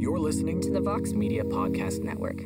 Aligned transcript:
You're 0.00 0.18
listening 0.18 0.62
to 0.62 0.70
the 0.70 0.80
Vox 0.80 1.12
Media 1.12 1.44
Podcast 1.44 2.02
Network. 2.02 2.38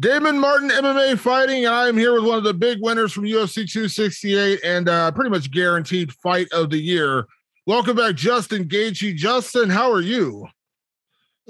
Damon 0.00 0.40
Martin, 0.40 0.70
MMA 0.70 1.18
fighting, 1.18 1.66
and 1.66 1.74
I 1.74 1.88
am 1.88 1.98
here 1.98 2.14
with 2.14 2.24
one 2.24 2.38
of 2.38 2.44
the 2.44 2.54
big 2.54 2.78
winners 2.80 3.12
from 3.12 3.24
UFC 3.24 3.70
268 3.70 4.60
and 4.64 4.88
uh, 4.88 5.10
pretty 5.10 5.28
much 5.28 5.50
guaranteed 5.50 6.10
fight 6.10 6.50
of 6.50 6.70
the 6.70 6.78
year. 6.78 7.26
Welcome 7.66 7.98
back, 7.98 8.14
Justin 8.14 8.64
Gaethje. 8.66 9.14
Justin, 9.14 9.68
how 9.68 9.92
are 9.92 10.00
you? 10.00 10.48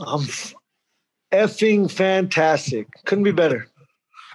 I'm 0.00 0.26
effing 1.30 1.88
fantastic. 1.88 2.88
Couldn't 3.04 3.22
be 3.22 3.30
better. 3.30 3.68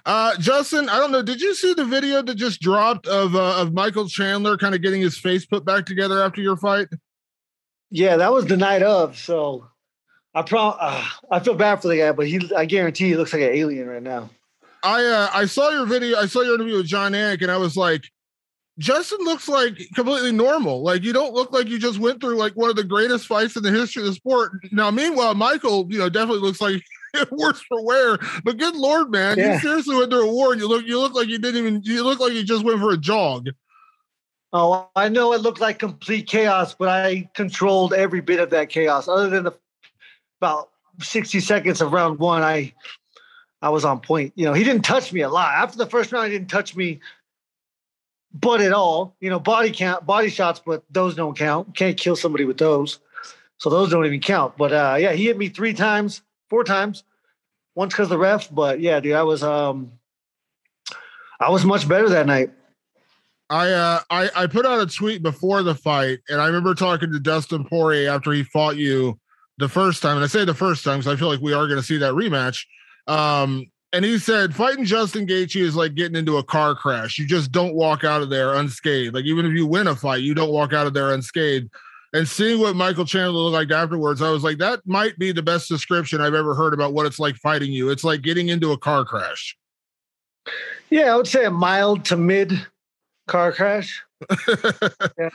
Uh, 0.06 0.34
Justin, 0.38 0.88
I 0.88 0.96
don't 0.96 1.12
know. 1.12 1.20
Did 1.20 1.42
you 1.42 1.54
see 1.54 1.74
the 1.74 1.84
video 1.84 2.22
that 2.22 2.36
just 2.36 2.62
dropped 2.62 3.06
of 3.06 3.36
uh, 3.36 3.60
of 3.60 3.74
Michael 3.74 4.08
Chandler 4.08 4.56
kind 4.56 4.74
of 4.74 4.80
getting 4.80 5.02
his 5.02 5.18
face 5.18 5.44
put 5.44 5.66
back 5.66 5.84
together 5.84 6.22
after 6.22 6.40
your 6.40 6.56
fight? 6.56 6.88
Yeah, 7.90 8.16
that 8.16 8.32
was 8.32 8.46
the 8.46 8.56
night 8.56 8.82
of. 8.82 9.18
So 9.18 9.68
I 10.34 10.42
pro- 10.42 10.76
uh, 10.78 11.04
I 11.30 11.40
feel 11.40 11.54
bad 11.54 11.82
for 11.82 11.88
the 11.88 11.98
guy, 11.98 12.12
but 12.12 12.26
he 12.26 12.40
I 12.56 12.64
guarantee 12.64 13.08
he 13.08 13.16
looks 13.16 13.32
like 13.32 13.42
an 13.42 13.50
alien 13.52 13.88
right 13.88 14.02
now. 14.02 14.30
I 14.82 15.04
uh, 15.04 15.30
I 15.32 15.46
saw 15.46 15.70
your 15.70 15.86
video. 15.86 16.18
I 16.18 16.26
saw 16.26 16.42
your 16.42 16.54
interview 16.54 16.76
with 16.76 16.86
Jon 16.86 17.12
Anik, 17.12 17.42
and 17.42 17.50
I 17.50 17.56
was 17.56 17.76
like, 17.76 18.04
Justin 18.78 19.18
looks 19.22 19.48
like 19.48 19.76
completely 19.94 20.32
normal. 20.32 20.82
Like 20.82 21.02
you 21.02 21.12
don't 21.12 21.34
look 21.34 21.52
like 21.52 21.68
you 21.68 21.78
just 21.78 21.98
went 21.98 22.20
through 22.20 22.36
like 22.36 22.52
one 22.54 22.70
of 22.70 22.76
the 22.76 22.84
greatest 22.84 23.26
fights 23.26 23.56
in 23.56 23.62
the 23.62 23.72
history 23.72 24.02
of 24.02 24.08
the 24.08 24.14
sport. 24.14 24.52
Now, 24.70 24.90
meanwhile, 24.90 25.34
Michael, 25.34 25.86
you 25.90 25.98
know, 25.98 26.08
definitely 26.08 26.42
looks 26.42 26.60
like 26.60 26.82
worse 27.30 27.60
for 27.62 27.84
wear. 27.84 28.18
But 28.44 28.58
good 28.58 28.76
lord, 28.76 29.10
man, 29.10 29.38
yeah. 29.38 29.54
you 29.54 29.60
seriously 29.60 29.96
went 29.96 30.10
through 30.10 30.28
a 30.28 30.32
war, 30.32 30.52
and 30.52 30.60
you 30.60 30.68
look 30.68 30.86
you 30.86 30.98
look 31.00 31.14
like 31.14 31.28
you 31.28 31.38
didn't 31.38 31.60
even 31.60 31.82
you 31.82 32.04
look 32.04 32.20
like 32.20 32.32
you 32.32 32.44
just 32.44 32.64
went 32.64 32.78
for 32.78 32.92
a 32.92 32.98
jog. 32.98 33.48
Oh, 34.52 34.88
I 34.96 35.08
know 35.08 35.34
it 35.34 35.42
looked 35.42 35.60
like 35.60 35.78
complete 35.78 36.26
chaos, 36.26 36.74
but 36.74 36.88
I 36.88 37.28
controlled 37.34 37.92
every 37.92 38.22
bit 38.22 38.40
of 38.40 38.48
that 38.50 38.70
chaos. 38.70 39.06
Other 39.06 39.28
than 39.28 39.44
the 39.44 39.52
about 40.40 40.70
60 41.00 41.40
seconds 41.40 41.80
of 41.80 41.92
round 41.92 42.18
one, 42.18 42.42
I 42.42 42.72
I 43.60 43.70
was 43.70 43.84
on 43.84 44.00
point. 44.00 44.32
You 44.36 44.44
know, 44.44 44.52
he 44.52 44.62
didn't 44.62 44.84
touch 44.84 45.12
me 45.12 45.22
a 45.22 45.28
lot. 45.28 45.54
After 45.54 45.78
the 45.78 45.86
first 45.86 46.12
round, 46.12 46.30
he 46.30 46.38
didn't 46.38 46.50
touch 46.50 46.76
me 46.76 47.00
but 48.32 48.60
at 48.60 48.72
all. 48.72 49.16
You 49.20 49.30
know, 49.30 49.40
body 49.40 49.70
count, 49.70 50.06
body 50.06 50.28
shots, 50.28 50.60
but 50.64 50.84
those 50.90 51.14
don't 51.14 51.36
count. 51.36 51.74
Can't 51.74 51.96
kill 51.96 52.16
somebody 52.16 52.44
with 52.44 52.58
those. 52.58 53.00
So 53.58 53.70
those 53.70 53.90
don't 53.90 54.06
even 54.06 54.20
count. 54.20 54.56
But 54.56 54.72
uh 54.72 54.96
yeah, 54.98 55.12
he 55.12 55.24
hit 55.24 55.38
me 55.38 55.48
three 55.48 55.74
times, 55.74 56.22
four 56.48 56.64
times. 56.64 57.04
Once 57.74 57.94
because 57.94 58.08
the 58.08 58.18
ref, 58.18 58.52
but 58.52 58.80
yeah, 58.80 59.00
dude, 59.00 59.14
I 59.14 59.22
was 59.22 59.42
um 59.42 59.92
I 61.40 61.50
was 61.50 61.64
much 61.64 61.88
better 61.88 62.08
that 62.08 62.26
night. 62.26 62.50
I 63.50 63.70
uh 63.70 64.00
I, 64.10 64.30
I 64.34 64.46
put 64.46 64.66
out 64.66 64.80
a 64.80 64.86
tweet 64.86 65.22
before 65.22 65.62
the 65.62 65.74
fight, 65.74 66.20
and 66.28 66.40
I 66.40 66.46
remember 66.46 66.74
talking 66.74 67.12
to 67.12 67.20
Dustin 67.20 67.64
Poirier 67.64 68.10
after 68.10 68.32
he 68.32 68.42
fought 68.42 68.76
you 68.76 69.18
the 69.58 69.68
first 69.68 70.02
time, 70.02 70.16
and 70.16 70.24
I 70.24 70.28
say 70.28 70.44
the 70.44 70.54
first 70.54 70.84
time 70.84 70.98
because 70.98 71.12
I 71.12 71.16
feel 71.16 71.28
like 71.28 71.40
we 71.40 71.52
are 71.52 71.66
going 71.66 71.78
to 71.78 71.86
see 71.86 71.98
that 71.98 72.14
rematch. 72.14 72.64
Um, 73.06 73.66
and 73.92 74.04
he 74.04 74.18
said 74.18 74.54
fighting 74.54 74.84
Justin 74.84 75.26
Gaethje 75.26 75.60
is 75.60 75.74
like 75.74 75.94
getting 75.94 76.16
into 76.16 76.36
a 76.36 76.44
car 76.44 76.74
crash. 76.74 77.18
You 77.18 77.26
just 77.26 77.50
don't 77.50 77.74
walk 77.74 78.04
out 78.04 78.22
of 78.22 78.30
there 78.30 78.54
unscathed. 78.54 79.14
Like 79.14 79.24
even 79.24 79.46
if 79.46 79.52
you 79.52 79.66
win 79.66 79.86
a 79.86 79.96
fight, 79.96 80.22
you 80.22 80.34
don't 80.34 80.52
walk 80.52 80.72
out 80.72 80.86
of 80.86 80.94
there 80.94 81.12
unscathed. 81.12 81.70
And 82.14 82.26
seeing 82.26 82.60
what 82.60 82.76
Michael 82.76 83.04
Chandler 83.04 83.40
looked 83.40 83.54
like 83.54 83.70
afterwards, 83.70 84.22
I 84.22 84.30
was 84.30 84.42
like, 84.42 84.58
that 84.58 84.80
might 84.86 85.18
be 85.18 85.32
the 85.32 85.42
best 85.42 85.68
description 85.68 86.20
I've 86.20 86.34
ever 86.34 86.54
heard 86.54 86.72
about 86.72 86.94
what 86.94 87.06
it's 87.06 87.18
like 87.18 87.36
fighting 87.36 87.70
you. 87.70 87.90
It's 87.90 88.04
like 88.04 88.22
getting 88.22 88.48
into 88.48 88.72
a 88.72 88.78
car 88.78 89.04
crash. 89.04 89.56
Yeah, 90.90 91.12
I 91.12 91.16
would 91.16 91.26
say 91.26 91.44
a 91.44 91.50
mild 91.50 92.06
to 92.06 92.16
mid 92.16 92.66
car 93.26 93.52
crash. 93.52 94.02
yeah. 95.18 95.28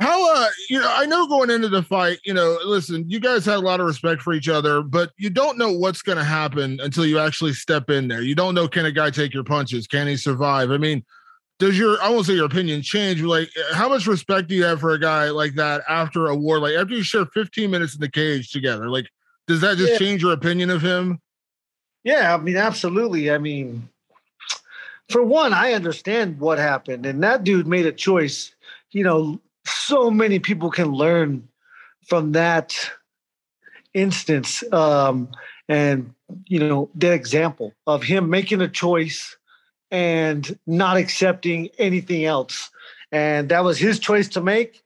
How 0.00 0.34
uh 0.36 0.48
you 0.68 0.80
know, 0.80 0.92
I 0.92 1.06
know 1.06 1.26
going 1.26 1.50
into 1.50 1.68
the 1.68 1.82
fight, 1.82 2.18
you 2.24 2.34
know, 2.34 2.58
listen, 2.64 3.08
you 3.08 3.20
guys 3.20 3.46
had 3.46 3.56
a 3.56 3.60
lot 3.60 3.80
of 3.80 3.86
respect 3.86 4.22
for 4.22 4.32
each 4.32 4.48
other, 4.48 4.82
but 4.82 5.12
you 5.16 5.30
don't 5.30 5.56
know 5.56 5.72
what's 5.72 6.02
gonna 6.02 6.24
happen 6.24 6.80
until 6.82 7.06
you 7.06 7.18
actually 7.18 7.52
step 7.52 7.90
in 7.90 8.08
there. 8.08 8.22
You 8.22 8.34
don't 8.34 8.54
know 8.54 8.66
can 8.66 8.86
a 8.86 8.92
guy 8.92 9.10
take 9.10 9.32
your 9.32 9.44
punches? 9.44 9.86
Can 9.86 10.08
he 10.08 10.16
survive? 10.16 10.72
I 10.72 10.78
mean, 10.78 11.04
does 11.60 11.78
your 11.78 12.02
I 12.02 12.08
won't 12.08 12.26
say 12.26 12.34
your 12.34 12.46
opinion 12.46 12.82
change, 12.82 13.22
like 13.22 13.48
how 13.72 13.88
much 13.88 14.06
respect 14.06 14.48
do 14.48 14.56
you 14.56 14.64
have 14.64 14.80
for 14.80 14.92
a 14.94 15.00
guy 15.00 15.30
like 15.30 15.54
that 15.54 15.82
after 15.88 16.26
a 16.26 16.34
war? 16.34 16.58
Like 16.58 16.74
after 16.74 16.94
you 16.94 17.04
share 17.04 17.26
15 17.26 17.70
minutes 17.70 17.94
in 17.94 18.00
the 18.00 18.10
cage 18.10 18.50
together, 18.50 18.90
like 18.90 19.06
does 19.46 19.60
that 19.60 19.76
just 19.76 19.92
yeah. 19.92 19.98
change 19.98 20.22
your 20.22 20.32
opinion 20.32 20.70
of 20.70 20.82
him? 20.82 21.20
Yeah, 22.02 22.34
I 22.34 22.38
mean, 22.38 22.56
absolutely. 22.56 23.30
I 23.30 23.38
mean, 23.38 23.88
for 25.08 25.22
one, 25.22 25.52
I 25.52 25.72
understand 25.72 26.38
what 26.38 26.58
happened, 26.58 27.06
and 27.06 27.22
that 27.22 27.44
dude 27.44 27.66
made 27.66 27.86
a 27.86 27.92
choice. 27.92 28.54
You 28.90 29.04
know, 29.04 29.40
so 29.86 30.10
many 30.10 30.38
people 30.38 30.70
can 30.70 30.92
learn 30.92 31.48
from 32.06 32.32
that 32.32 32.74
instance 33.92 34.64
um, 34.72 35.28
and 35.68 36.12
you 36.46 36.58
know 36.58 36.90
that 36.94 37.12
example 37.12 37.72
of 37.86 38.02
him 38.02 38.28
making 38.28 38.60
a 38.60 38.68
choice 38.68 39.36
and 39.90 40.58
not 40.66 40.96
accepting 40.96 41.68
anything 41.78 42.24
else. 42.24 42.70
And 43.12 43.48
that 43.50 43.62
was 43.62 43.78
his 43.78 43.98
choice 43.98 44.28
to 44.30 44.40
make 44.40 44.82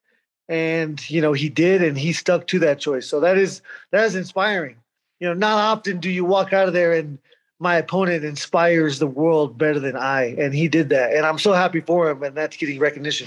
and 0.48 1.08
you 1.10 1.20
know 1.20 1.32
he 1.32 1.48
did 1.48 1.82
and 1.82 1.98
he 1.98 2.12
stuck 2.12 2.46
to 2.48 2.58
that 2.60 2.78
choice. 2.78 3.08
So 3.08 3.20
that 3.20 3.38
is 3.38 3.62
that 3.92 4.04
is 4.04 4.14
inspiring. 4.14 4.76
You 5.20 5.28
know 5.28 5.34
not 5.34 5.58
often 5.58 6.00
do 6.00 6.10
you 6.10 6.24
walk 6.24 6.52
out 6.52 6.68
of 6.68 6.74
there 6.74 6.92
and 6.92 7.18
my 7.60 7.76
opponent 7.76 8.24
inspires 8.24 8.98
the 8.98 9.06
world 9.06 9.58
better 9.58 9.80
than 9.80 9.96
i 9.96 10.26
and 10.38 10.54
he 10.54 10.68
did 10.68 10.90
that 10.90 11.12
and 11.12 11.26
i'm 11.26 11.38
so 11.38 11.52
happy 11.52 11.80
for 11.80 12.08
him 12.08 12.22
and 12.22 12.36
that's 12.36 12.56
getting 12.56 12.78
recognition 12.78 13.26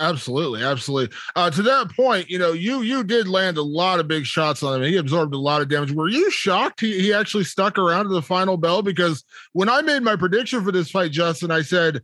Absolutely, 0.00 0.64
absolutely. 0.64 1.16
Uh, 1.36 1.50
to 1.50 1.62
that 1.62 1.90
point, 1.94 2.28
you 2.28 2.38
know, 2.38 2.52
you 2.52 2.82
you 2.82 3.04
did 3.04 3.28
land 3.28 3.56
a 3.56 3.62
lot 3.62 4.00
of 4.00 4.08
big 4.08 4.26
shots 4.26 4.62
on 4.62 4.82
him. 4.82 4.88
He 4.88 4.96
absorbed 4.96 5.34
a 5.34 5.38
lot 5.38 5.62
of 5.62 5.68
damage. 5.68 5.92
Were 5.92 6.08
you 6.08 6.30
shocked 6.30 6.80
he, 6.80 6.98
he 7.00 7.12
actually 7.12 7.44
stuck 7.44 7.78
around 7.78 8.04
to 8.04 8.10
the 8.10 8.22
final 8.22 8.56
bell? 8.56 8.82
Because 8.82 9.24
when 9.52 9.68
I 9.68 9.80
made 9.82 10.02
my 10.02 10.16
prediction 10.16 10.64
for 10.64 10.72
this 10.72 10.90
fight, 10.90 11.12
Justin, 11.12 11.52
I 11.52 11.62
said, 11.62 12.00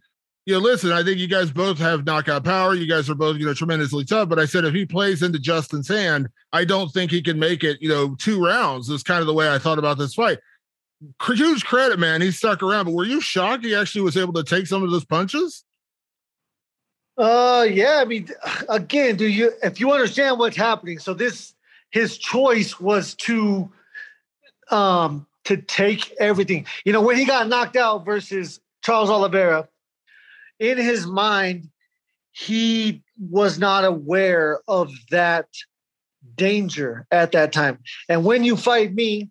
you 0.47 0.55
know, 0.55 0.61
listen, 0.61 0.93
I 0.93 1.03
think 1.03 1.19
you 1.19 1.27
guys 1.27 1.51
both 1.51 1.79
have 1.79 2.07
knockout 2.07 2.45
power. 2.45 2.73
You 2.75 2.87
guys 2.87 3.11
are 3.11 3.15
both, 3.15 3.37
you 3.37 3.47
know, 3.47 3.53
tremendously 3.53 4.05
tough. 4.05 4.29
But 4.29 4.39
I 4.39 4.45
said 4.45 4.65
if 4.65 4.75
he 4.75 4.87
plays 4.87 5.23
into 5.23 5.39
Justin's 5.39 5.89
hand, 5.89 6.29
I 6.53 6.65
don't 6.65 6.91
think 6.91 7.11
he 7.11 7.21
can 7.21 7.39
make 7.39 7.65
it, 7.65 7.83
you 7.83 7.89
know, 7.89 8.15
two 8.15 8.43
rounds. 8.43 8.89
Is 8.91 9.03
kind 9.03 9.21
of 9.21 9.27
the 9.27 9.35
way 9.35 9.53
I 9.53 9.59
thought 9.59 9.79
about 9.79 9.99
this 9.99 10.15
fight. 10.15 10.39
Huge 11.23 11.65
credit, 11.65 11.99
man. 11.99 12.21
He 12.21 12.31
stuck 12.31 12.63
around. 12.63 12.85
But 12.85 12.95
were 12.95 13.05
you 13.05 13.21
shocked 13.21 13.65
he 13.65 13.75
actually 13.75 14.03
was 14.03 14.17
able 14.17 14.35
to 14.35 14.45
take 14.45 14.67
some 14.67 14.83
of 14.85 14.91
those 14.91 15.05
punches? 15.05 15.65
Uh, 17.19 17.67
yeah. 17.69 17.99
I 18.01 18.05
mean, 18.05 18.29
again, 18.69 19.17
do 19.17 19.27
you 19.27 19.53
if 19.63 19.81
you 19.81 19.93
understand 19.93 20.39
what's 20.39 20.57
happening? 20.57 21.01
So 21.01 21.15
this 21.15 21.55
his 21.91 22.17
choice 22.17 22.79
was 22.79 23.15
to 23.17 23.71
um 24.71 25.27
to 25.45 25.57
take 25.57 26.15
everything. 26.21 26.67
You 26.85 26.93
know, 26.93 27.03
when 27.03 27.17
he 27.17 27.25
got 27.25 27.49
knocked 27.49 27.77
out 27.77 28.05
versus 28.05 28.61
Charles 28.85 29.11
Oliveira, 29.11 29.69
in 30.61 30.79
his 30.79 31.07
mind, 31.07 31.69
he 32.31 33.03
was 33.19 33.59
not 33.59 33.85
aware 33.85 34.61
of 34.69 34.93
that 35.11 35.49
danger 36.37 37.07
at 37.11 37.33
that 37.33 37.53
time. 37.53 37.79
And 38.09 38.25
when 38.25 38.45
you 38.45 38.57
fight 38.57 38.95
me, 38.95 39.31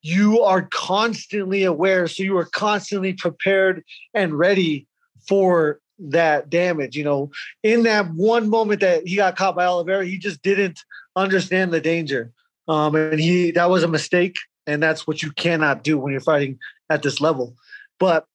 you 0.00 0.40
are 0.40 0.62
constantly 0.70 1.64
aware. 1.64 2.06
So 2.06 2.22
you 2.22 2.38
are 2.38 2.46
constantly 2.46 3.12
prepared 3.12 3.82
and 4.14 4.38
ready 4.38 4.86
for 5.28 5.80
that 6.00 6.50
damage. 6.50 6.96
You 6.96 7.04
know, 7.04 7.30
in 7.62 7.82
that 7.84 8.10
one 8.12 8.48
moment 8.48 8.80
that 8.80 9.06
he 9.06 9.16
got 9.16 9.36
caught 9.36 9.56
by 9.56 9.66
Oliveira, 9.66 10.06
he 10.06 10.18
just 10.18 10.42
didn't 10.42 10.80
understand 11.16 11.72
the 11.72 11.80
danger. 11.80 12.32
Um, 12.68 12.94
and 12.94 13.20
he 13.20 13.50
that 13.52 13.70
was 13.70 13.82
a 13.82 13.88
mistake, 13.88 14.36
and 14.66 14.82
that's 14.82 15.06
what 15.06 15.22
you 15.22 15.32
cannot 15.32 15.82
do 15.82 15.98
when 15.98 16.12
you're 16.12 16.20
fighting 16.20 16.58
at 16.88 17.02
this 17.02 17.20
level. 17.20 17.56
But 17.98 18.26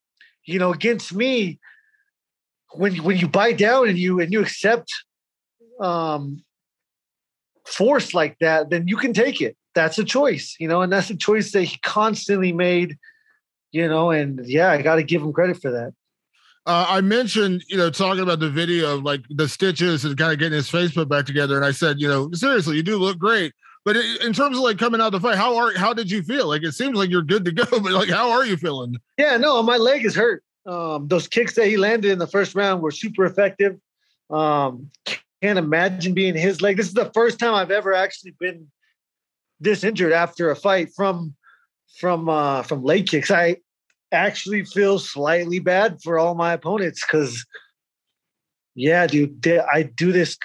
you 0.45 0.59
know, 0.59 0.71
against 0.71 1.13
me, 1.13 1.59
when 2.73 2.95
when 2.97 3.17
you 3.17 3.27
bite 3.27 3.57
down 3.57 3.88
and 3.88 3.97
you 3.97 4.19
and 4.19 4.31
you 4.31 4.41
accept 4.41 4.91
um, 5.79 6.44
force 7.65 8.13
like 8.13 8.38
that, 8.39 8.69
then 8.69 8.88
you 8.88 8.97
can 8.97 9.13
take 9.13 9.41
it. 9.41 9.57
That's 9.73 9.97
a 9.97 10.03
choice, 10.03 10.56
you 10.59 10.67
know, 10.67 10.81
and 10.81 10.91
that's 10.91 11.09
a 11.09 11.17
choice 11.17 11.51
that 11.51 11.63
he 11.63 11.77
constantly 11.79 12.53
made, 12.53 12.97
you 13.71 13.88
know. 13.88 14.12
And 14.12 14.45
yeah, 14.45 14.71
I 14.71 14.81
got 14.81 14.95
to 14.95 15.03
give 15.03 15.21
him 15.21 15.33
credit 15.33 15.62
for 15.62 15.71
that. 15.71 15.94
Uh, 16.65 16.85
I 16.89 17.01
mentioned, 17.01 17.63
you 17.67 17.77
know, 17.77 17.91
talking 17.91 18.23
about 18.23 18.39
the 18.39 18.50
video 18.50 18.95
of 18.95 19.03
like 19.03 19.21
the 19.29 19.47
stitches 19.47 20.03
and 20.03 20.17
kind 20.17 20.33
of 20.33 20.39
getting 20.39 20.56
his 20.56 20.69
face 20.69 20.94
put 20.94 21.07
back 21.07 21.25
together. 21.25 21.56
And 21.56 21.65
I 21.65 21.71
said, 21.71 22.00
you 22.00 22.07
know, 22.07 22.31
seriously, 22.33 22.75
you 22.75 22.83
do 22.83 22.97
look 22.97 23.19
great. 23.19 23.53
But 23.83 23.97
in 23.97 24.33
terms 24.33 24.57
of 24.57 24.63
like 24.63 24.79
coming 24.79 25.00
out 25.00 25.13
of 25.13 25.13
the 25.13 25.19
fight, 25.19 25.38
how 25.38 25.56
are 25.57 25.77
how 25.77 25.94
did 25.94 26.09
you 26.09 26.23
feel? 26.23 26.47
Like 26.47 26.63
it 26.63 26.71
seems 26.71 26.97
like 26.97 27.12
you're 27.12 27.21
good 27.21 27.45
to 27.45 27.51
go, 27.51 27.65
but 27.71 27.91
like 27.91 28.09
how 28.09 28.31
are 28.31 28.44
you 28.44 28.57
feeling? 28.57 28.97
Yeah, 29.17 29.38
no, 29.38 29.62
my 29.62 29.77
leg 29.77 30.06
is 30.06 30.15
hurt. 30.15 30.44
Um, 30.65 31.07
those 31.07 31.27
kicks 31.27 31.53
that 31.53 31.67
he 31.67 31.77
landed 31.77 32.12
in 32.12 32.17
the 32.17 32.25
first 32.25 32.56
round 32.56 32.81
were 32.81 32.89
super 32.89 33.25
effective. 33.25 33.79
Um, 34.31 34.89
can't 35.44 35.59
imagine 35.59 36.15
being 36.15 36.35
his 36.35 36.63
leg. 36.63 36.77
This 36.77 36.88
is 36.88 36.95
the 36.95 37.12
first 37.13 37.38
time 37.38 37.53
I've 37.53 37.69
ever 37.69 37.94
actually 37.94 38.33
been 38.39 38.71
this 39.59 39.83
injured 39.83 40.12
after 40.12 40.50
a 40.50 40.56
fight 40.56 40.89
from 40.95 41.35
from 42.00 42.27
uh, 42.27 42.63
from 42.63 42.83
leg 42.83 43.07
kicks. 43.07 43.29
I 43.29 43.57
actually 44.12 44.66
feel 44.66 45.00
slightly 45.00 45.60
bad 45.60 46.02
for 46.02 46.18
all 46.18 46.36
my 46.36 46.54
opponents 46.54 47.04
because, 47.06 47.46
yeah, 48.75 49.07
dude, 49.07 49.42
they, 49.42 49.60
I 49.60 49.84
do 49.84 50.12
this 50.12 50.38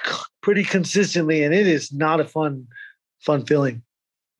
pretty 0.43 0.65
consistently, 0.65 1.43
and 1.43 1.55
it 1.55 1.67
is 1.67 1.93
not 1.93 2.21
a 2.21 2.25
fun 2.25 2.67
fun 3.21 3.45
feeling. 3.45 3.83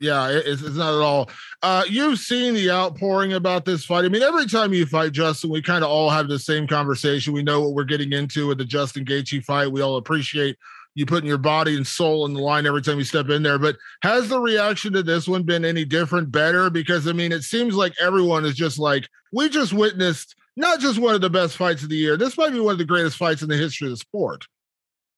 Yeah, 0.01 0.31
it's, 0.31 0.63
it's 0.63 0.77
not 0.77 0.95
at 0.95 1.03
all. 1.03 1.29
Uh, 1.63 1.85
you've 1.87 2.19
seen 2.19 2.55
the 2.55 2.71
outpouring 2.71 3.35
about 3.35 3.67
this 3.67 3.85
fight. 3.85 4.07
I 4.07 4.09
mean, 4.09 4.23
every 4.23 4.47
time 4.47 4.73
you 4.73 4.87
fight 4.87 5.13
Justin, 5.13 5.51
we 5.51 5.61
kind 5.61 5.85
of 5.85 5.91
all 5.91 6.09
have 6.09 6.27
the 6.27 6.39
same 6.39 6.67
conversation. 6.67 7.35
We 7.35 7.43
know 7.43 7.61
what 7.61 7.75
we're 7.75 7.85
getting 7.85 8.15
into 8.15 8.47
with 8.47 8.57
the 8.57 8.65
Justin 8.65 9.05
Gaethje 9.05 9.45
fight. 9.45 9.71
We 9.71 9.83
all 9.83 9.97
appreciate 9.97 10.57
you 10.95 11.07
putting 11.07 11.29
your 11.29 11.39
body 11.39 11.77
and 11.77 11.87
soul 11.87 12.27
in 12.27 12.35
the 12.35 12.41
line 12.41 12.67
every 12.67 12.83
time 12.83 12.99
you 12.99 13.05
step 13.05 13.29
in 13.29 13.43
there. 13.43 13.59
But 13.59 13.77
has 14.03 14.29
the 14.29 14.41
reaction 14.41 14.93
to 14.95 15.03
this 15.03 15.29
one 15.29 15.45
been 15.45 15.65
any 15.65 15.85
different, 15.85 16.33
better? 16.33 16.71
Because 16.71 17.07
I 17.07 17.13
mean, 17.13 17.33
it 17.33 17.43
seems 17.43 17.75
like 17.75 17.93
everyone 18.01 18.45
is 18.45 18.55
just 18.55 18.79
like, 18.79 19.09
we 19.33 19.49
just 19.49 19.73
witnessed 19.73 20.35
not 20.57 20.81
just 20.81 20.99
one 20.99 21.15
of 21.15 21.21
the 21.21 21.31
best 21.31 21.57
fights 21.57 21.83
of 21.83 21.89
the 21.89 21.97
year. 21.97 22.17
This 22.17 22.37
might 22.37 22.53
be 22.53 22.61
one 22.61 22.73
of 22.73 22.79
the 22.79 22.85
greatest 22.85 23.17
fights 23.17 23.43
in 23.43 23.49
the 23.49 23.57
history 23.57 23.87
of 23.87 23.93
the 23.93 23.97
sport. 23.97 24.47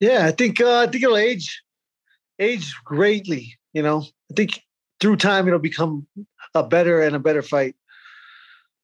Yeah, 0.00 0.26
I 0.26 0.32
think 0.32 0.60
uh, 0.60 0.80
I 0.80 0.86
think 0.86 1.04
it'll 1.04 1.16
age 1.16 1.62
age 2.38 2.74
greatly. 2.84 3.56
You 3.72 3.82
know, 3.82 4.02
I 4.30 4.34
think 4.34 4.60
through 5.00 5.16
time 5.16 5.46
it'll 5.46 5.58
become 5.58 6.06
a 6.54 6.62
better 6.62 7.02
and 7.02 7.16
a 7.16 7.20
better 7.20 7.42
fight. 7.42 7.74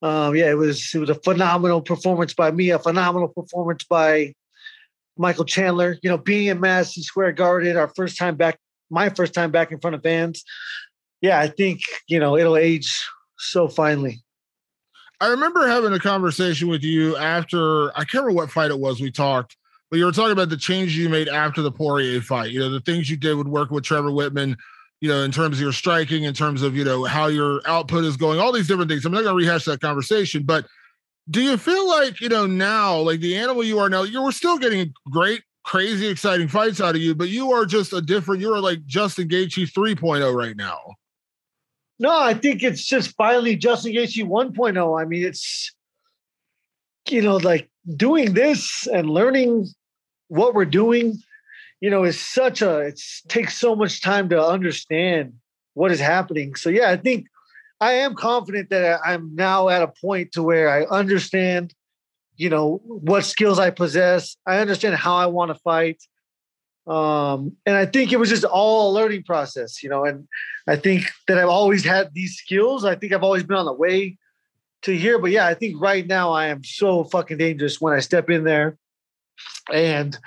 Um, 0.01 0.35
yeah, 0.35 0.49
it 0.49 0.57
was 0.57 0.93
it 0.93 0.99
was 0.99 1.09
a 1.09 1.15
phenomenal 1.15 1.81
performance 1.81 2.33
by 2.33 2.51
me, 2.51 2.69
a 2.69 2.79
phenomenal 2.79 3.27
performance 3.27 3.83
by 3.83 4.33
Michael 5.19 5.45
Chandler. 5.45 5.97
You 6.01 6.09
know, 6.09 6.17
being 6.17 6.47
in 6.47 6.59
Madison 6.59 7.03
Square 7.03 7.33
Garden, 7.33 7.77
our 7.77 7.89
first 7.89 8.17
time 8.17 8.35
back, 8.35 8.57
my 8.89 9.09
first 9.09 9.33
time 9.35 9.51
back 9.51 9.71
in 9.71 9.79
front 9.79 9.95
of 9.95 10.01
fans. 10.01 10.43
Yeah, 11.21 11.39
I 11.39 11.47
think 11.47 11.81
you 12.07 12.19
know 12.19 12.37
it'll 12.37 12.57
age 12.57 13.05
so 13.37 13.67
finely. 13.67 14.23
I 15.21 15.27
remember 15.27 15.67
having 15.67 15.91
a 15.91 15.99
conversation 15.99 16.69
with 16.69 16.81
you 16.81 17.17
after 17.17 17.91
I 17.91 18.05
can't 18.05 18.23
remember 18.23 18.37
what 18.37 18.51
fight 18.51 18.71
it 18.71 18.79
was 18.79 19.01
we 19.01 19.11
talked, 19.11 19.57
but 19.91 19.99
you 19.99 20.05
were 20.05 20.13
talking 20.13 20.31
about 20.31 20.49
the 20.49 20.57
changes 20.57 20.97
you 20.97 21.09
made 21.09 21.27
after 21.27 21.61
the 21.61 21.71
Poirier 21.71 22.21
fight. 22.21 22.51
You 22.51 22.61
know, 22.61 22.69
the 22.69 22.79
things 22.79 23.09
you 23.09 23.17
did 23.17 23.35
with 23.35 23.47
working 23.47 23.75
with 23.75 23.83
Trevor 23.83 24.11
Wittman, 24.11 24.55
You 25.01 25.09
know, 25.09 25.23
in 25.23 25.31
terms 25.31 25.57
of 25.57 25.61
your 25.61 25.73
striking, 25.73 26.23
in 26.23 26.33
terms 26.33 26.61
of 26.61 26.77
you 26.77 26.85
know 26.85 27.03
how 27.03 27.27
your 27.27 27.59
output 27.67 28.05
is 28.05 28.15
going, 28.15 28.39
all 28.39 28.53
these 28.53 28.67
different 28.67 28.89
things. 28.89 29.05
I'm 29.05 29.11
not 29.11 29.23
to 29.23 29.33
rehash 29.33 29.65
that 29.65 29.81
conversation, 29.81 30.43
but 30.43 30.65
do 31.29 31.41
you 31.41 31.57
feel 31.57 31.87
like 31.87 32.19
you 32.21 32.29
know 32.29 32.45
now 32.45 32.97
like 32.97 33.19
the 33.19 33.35
animal 33.37 33.63
you 33.63 33.79
are 33.79 33.89
now 33.89 34.03
you 34.03 34.21
were 34.21 34.31
still 34.31 34.57
getting 34.57 34.93
great 35.09 35.41
crazy 35.63 36.07
exciting 36.07 36.47
fights 36.47 36.81
out 36.81 36.95
of 36.95 37.01
you 37.01 37.13
but 37.13 37.29
you 37.29 37.51
are 37.51 37.65
just 37.65 37.93
a 37.93 38.01
different 38.01 38.41
you 38.41 38.51
are 38.53 38.59
like 38.59 38.83
justin 38.85 39.27
Gaethje 39.27 39.71
3.0 39.71 40.33
right 40.33 40.55
now. 40.55 40.77
No 41.99 42.17
i 42.19 42.33
think 42.33 42.63
it's 42.63 42.85
just 42.85 43.15
finally 43.15 43.55
justin 43.55 43.93
Gaethje 43.93 44.25
1.0 44.25 45.01
i 45.01 45.05
mean 45.05 45.25
it's 45.25 45.73
you 47.09 47.21
know 47.21 47.37
like 47.37 47.69
doing 47.95 48.33
this 48.33 48.87
and 48.87 49.09
learning 49.09 49.67
what 50.27 50.53
we're 50.53 50.65
doing 50.65 51.17
you 51.81 51.89
know 51.89 52.03
is 52.03 52.19
such 52.19 52.61
a 52.61 52.79
it 52.79 53.01
takes 53.27 53.57
so 53.57 53.75
much 53.75 54.01
time 54.01 54.29
to 54.29 54.41
understand 54.41 55.33
what 55.75 55.91
is 55.91 55.99
happening. 55.99 56.55
So 56.55 56.69
yeah 56.69 56.89
i 56.89 56.97
think 56.97 57.27
I 57.81 57.93
am 57.93 58.15
confident 58.15 58.69
that 58.69 58.99
I'm 59.05 59.35
now 59.35 59.69
at 59.69 59.81
a 59.81 59.87
point 59.87 60.33
to 60.33 60.43
where 60.43 60.69
I 60.69 60.83
understand, 60.83 61.73
you 62.35 62.49
know, 62.49 62.81
what 62.83 63.25
skills 63.25 63.59
I 63.59 63.69
possess. 63.69 64.35
I 64.45 64.59
understand 64.59 64.95
how 64.95 65.15
I 65.15 65.27
want 65.27 65.49
to 65.49 65.55
fight. 65.55 66.01
Um, 66.87 67.55
and 67.65 67.75
I 67.75 67.85
think 67.85 68.11
it 68.11 68.19
was 68.19 68.29
just 68.29 68.43
all 68.43 68.91
a 68.91 68.93
learning 68.93 69.23
process, 69.23 69.83
you 69.83 69.89
know, 69.89 70.05
and 70.05 70.27
I 70.67 70.75
think 70.75 71.05
that 71.27 71.37
I've 71.37 71.49
always 71.49 71.85
had 71.85 72.13
these 72.13 72.35
skills. 72.35 72.83
I 72.83 72.95
think 72.95 73.13
I've 73.13 73.23
always 73.23 73.43
been 73.43 73.57
on 73.57 73.65
the 73.65 73.73
way 73.73 74.17
to 74.81 74.95
here. 74.95 75.19
But 75.19 75.31
yeah, 75.31 75.45
I 75.45 75.53
think 75.53 75.79
right 75.79 76.05
now 76.05 76.31
I 76.31 76.47
am 76.47 76.63
so 76.63 77.03
fucking 77.03 77.37
dangerous 77.37 77.79
when 77.79 77.93
I 77.93 77.99
step 77.99 78.29
in 78.29 78.43
there. 78.43 78.77
And 79.71 80.17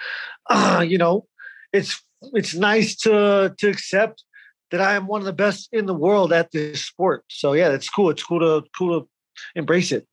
uh, 0.48 0.84
you 0.88 0.98
know, 0.98 1.26
it's 1.72 2.00
it's 2.32 2.54
nice 2.54 2.96
to 2.96 3.54
to 3.58 3.68
accept 3.68 4.24
that 4.72 4.80
I 4.80 4.94
am 4.94 5.06
one 5.06 5.20
of 5.20 5.26
the 5.26 5.32
best 5.32 5.68
in 5.72 5.86
the 5.86 5.94
world 5.94 6.32
at 6.32 6.50
this 6.50 6.84
sport. 6.84 7.24
So 7.28 7.52
yeah, 7.52 7.68
it's 7.70 7.88
cool. 7.88 8.10
It's 8.10 8.22
cool 8.22 8.40
to 8.40 8.66
cool 8.76 9.02
to 9.02 9.08
embrace 9.54 9.92
it. 9.92 10.06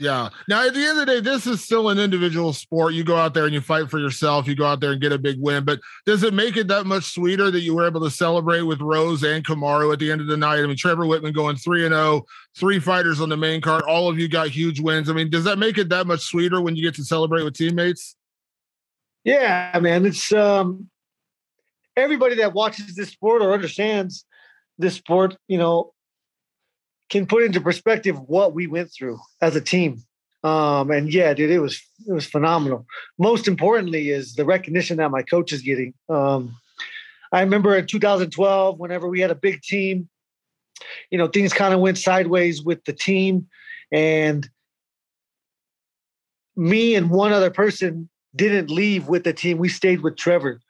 Yeah. 0.00 0.28
Now, 0.48 0.64
at 0.64 0.74
the 0.74 0.80
end 0.80 1.00
of 1.00 1.06
the 1.06 1.12
day, 1.12 1.20
this 1.20 1.46
is 1.46 1.64
still 1.64 1.88
an 1.88 1.98
individual 1.98 2.52
sport. 2.52 2.94
You 2.94 3.02
go 3.02 3.16
out 3.16 3.34
there 3.34 3.46
and 3.46 3.52
you 3.52 3.60
fight 3.60 3.90
for 3.90 3.98
yourself. 3.98 4.46
You 4.46 4.54
go 4.54 4.64
out 4.64 4.80
there 4.80 4.92
and 4.92 5.00
get 5.00 5.10
a 5.10 5.18
big 5.18 5.40
win. 5.40 5.64
But 5.64 5.80
does 6.06 6.22
it 6.22 6.32
make 6.32 6.56
it 6.56 6.68
that 6.68 6.86
much 6.86 7.12
sweeter 7.12 7.50
that 7.50 7.62
you 7.62 7.74
were 7.74 7.84
able 7.84 8.00
to 8.02 8.10
celebrate 8.10 8.62
with 8.62 8.80
Rose 8.80 9.24
and 9.24 9.44
Kamaru 9.44 9.92
at 9.92 9.98
the 9.98 10.12
end 10.12 10.20
of 10.20 10.28
the 10.28 10.36
night? 10.36 10.60
I 10.60 10.66
mean, 10.66 10.76
Trevor 10.76 11.02
Wittman 11.02 11.34
going 11.34 11.56
3 11.56 11.86
and 11.86 11.94
0, 11.94 12.24
three 12.56 12.78
fighters 12.78 13.20
on 13.20 13.28
the 13.28 13.36
main 13.36 13.60
card. 13.60 13.82
All 13.82 14.08
of 14.08 14.20
you 14.20 14.28
got 14.28 14.50
huge 14.50 14.78
wins. 14.78 15.10
I 15.10 15.14
mean, 15.14 15.30
does 15.30 15.44
that 15.44 15.58
make 15.58 15.78
it 15.78 15.88
that 15.88 16.06
much 16.06 16.20
sweeter 16.20 16.60
when 16.60 16.76
you 16.76 16.82
get 16.82 16.94
to 16.94 17.04
celebrate 17.04 17.42
with 17.42 17.54
teammates? 17.54 18.14
Yeah, 19.24 19.76
man. 19.82 20.06
It's 20.06 20.32
um 20.32 20.88
everybody 21.98 22.36
that 22.36 22.54
watches 22.54 22.94
this 22.94 23.10
sport 23.10 23.42
or 23.42 23.52
understands 23.52 24.24
this 24.78 24.94
sport, 24.94 25.36
you 25.48 25.58
know, 25.58 25.92
can 27.10 27.26
put 27.26 27.42
into 27.42 27.60
perspective 27.60 28.18
what 28.20 28.54
we 28.54 28.66
went 28.66 28.92
through 28.92 29.18
as 29.40 29.56
a 29.56 29.60
team. 29.60 30.02
Um, 30.44 30.90
and 30.90 31.12
yeah, 31.12 31.34
dude, 31.34 31.50
it 31.50 31.58
was 31.58 31.82
it 32.06 32.12
was 32.12 32.26
phenomenal. 32.26 32.86
Most 33.18 33.48
importantly, 33.48 34.10
is 34.10 34.34
the 34.34 34.44
recognition 34.44 34.98
that 34.98 35.10
my 35.10 35.22
coach 35.22 35.52
is 35.52 35.62
getting. 35.62 35.94
Um, 36.08 36.56
I 37.32 37.40
remember 37.40 37.76
in 37.76 37.86
2012, 37.86 38.78
whenever 38.78 39.08
we 39.08 39.20
had 39.20 39.30
a 39.30 39.34
big 39.34 39.60
team, 39.62 40.08
you 41.10 41.18
know, 41.18 41.26
things 41.26 41.52
kind 41.52 41.74
of 41.74 41.80
went 41.80 41.98
sideways 41.98 42.62
with 42.62 42.84
the 42.84 42.92
team, 42.92 43.48
and 43.92 44.48
me 46.56 46.94
and 46.94 47.10
one 47.10 47.32
other 47.32 47.50
person 47.50 48.08
didn't 48.34 48.70
leave 48.70 49.08
with 49.08 49.24
the 49.24 49.32
team. 49.32 49.58
We 49.58 49.68
stayed 49.68 50.02
with 50.02 50.16
Trevor. 50.16 50.60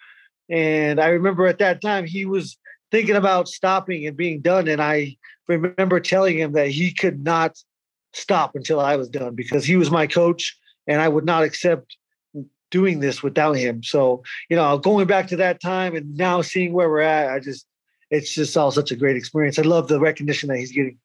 And 0.51 1.01
I 1.01 1.09
remember 1.09 1.47
at 1.47 1.59
that 1.59 1.81
time 1.81 2.07
he 2.07 2.25
was 2.25 2.57
thinking 2.91 3.17
about 3.17 3.49
stopping 3.49 4.07
and 4.07 4.17
being 4.17 4.41
done. 4.41 4.69
And 4.69 4.81
I 4.81 5.17
remember 5.47 6.01
telling 6.01 6.39
him 6.39 6.53
that 6.53 6.69
he 6.69 6.93
could 6.93 7.23
not 7.23 7.57
stop 8.13 8.55
until 8.55 8.81
I 8.81 8.97
was 8.97 9.09
done 9.09 9.35
because 9.35 9.65
he 9.65 9.77
was 9.77 9.91
my 9.91 10.07
coach 10.07 10.57
and 10.87 11.01
I 11.01 11.09
would 11.09 11.25
not 11.27 11.43
accept 11.43 11.97
doing 12.71 13.01
this 13.01 13.23
without 13.23 13.55
him. 13.55 13.83
So, 13.83 14.23
you 14.49 14.57
know, 14.57 14.79
going 14.79 15.07
back 15.07 15.29
to 15.29 15.37
that 15.37 15.61
time 15.61 15.95
and 15.95 16.17
now 16.17 16.43
seeing 16.43 16.73
where 16.73 16.89
we're 16.89 17.01
at, 17.01 17.31
I 17.31 17.41
just, 17.41 17.67
it's 18.11 18.35
just 18.35 18.57
all 18.57 18.71
such 18.71 18.91
a 18.91 18.97
great 18.97 19.17
experience. 19.17 19.59
I 19.59 19.63
love 19.63 19.89
the 19.89 20.01
recognition 20.01 20.49
that 20.49 20.59
he's 20.59 20.73
getting. 20.73 20.99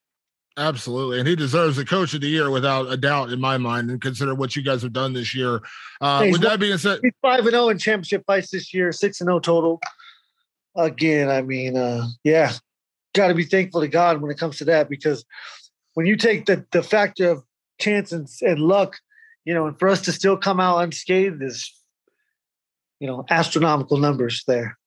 Absolutely. 0.55 1.19
And 1.19 1.27
he 1.27 1.36
deserves 1.36 1.77
the 1.77 1.86
coach 1.86 2.13
of 2.13 2.22
the 2.22 2.27
year 2.27 2.51
without 2.51 2.91
a 2.91 2.98
doubt 2.98 3.31
in 3.31 3.41
my 3.41 3.57
mind 3.57 3.89
and 3.89 4.00
consider 4.00 4.36
what 4.36 4.55
you 4.55 4.62
guys 4.62 4.83
have 4.83 4.93
done 4.93 5.13
this 5.13 5.33
year. 5.33 5.62
Uh, 6.00 6.27
with 6.31 6.41
that 6.41 6.60
being 6.60 6.77
said, 6.77 7.00
he's 7.01 7.13
5 7.22 7.39
and 7.39 7.50
0 7.50 7.69
in 7.69 7.79
championship 7.79 8.24
fights 8.27 8.51
this 8.51 8.74
year, 8.74 8.91
6 8.91 9.22
and 9.22 9.27
0 9.27 9.39
total. 9.39 9.81
Again, 10.75 11.29
I 11.29 11.41
mean, 11.41 11.75
uh, 11.75 12.07
yeah, 12.24 12.53
got 13.15 13.29
to 13.29 13.33
be 13.33 13.45
thankful 13.45 13.81
to 13.81 13.88
God 13.88 14.22
when 14.22 14.29
it 14.29 14.38
comes 14.38 14.57
to 14.57 14.65
that 14.65 14.89
because 14.89 15.25
when 15.95 16.05
you 16.05 16.15
take 16.15 16.45
the, 16.45 16.65
the 16.72 16.83
factor 16.83 17.31
of 17.31 17.43
chance 17.79 18.12
and, 18.12 18.27
and 18.41 18.60
luck, 18.60 18.98
you 19.45 19.53
know, 19.53 19.67
and 19.67 19.77
for 19.79 19.89
us 19.89 20.01
to 20.01 20.12
still 20.12 20.38
come 20.38 20.60
out 20.60 20.83
unscathed 20.83 21.41
is, 21.41 21.74
you 23.00 23.07
know, 23.07 23.25
astronomical 23.29 23.98
numbers 23.98 24.43
there. 24.48 24.77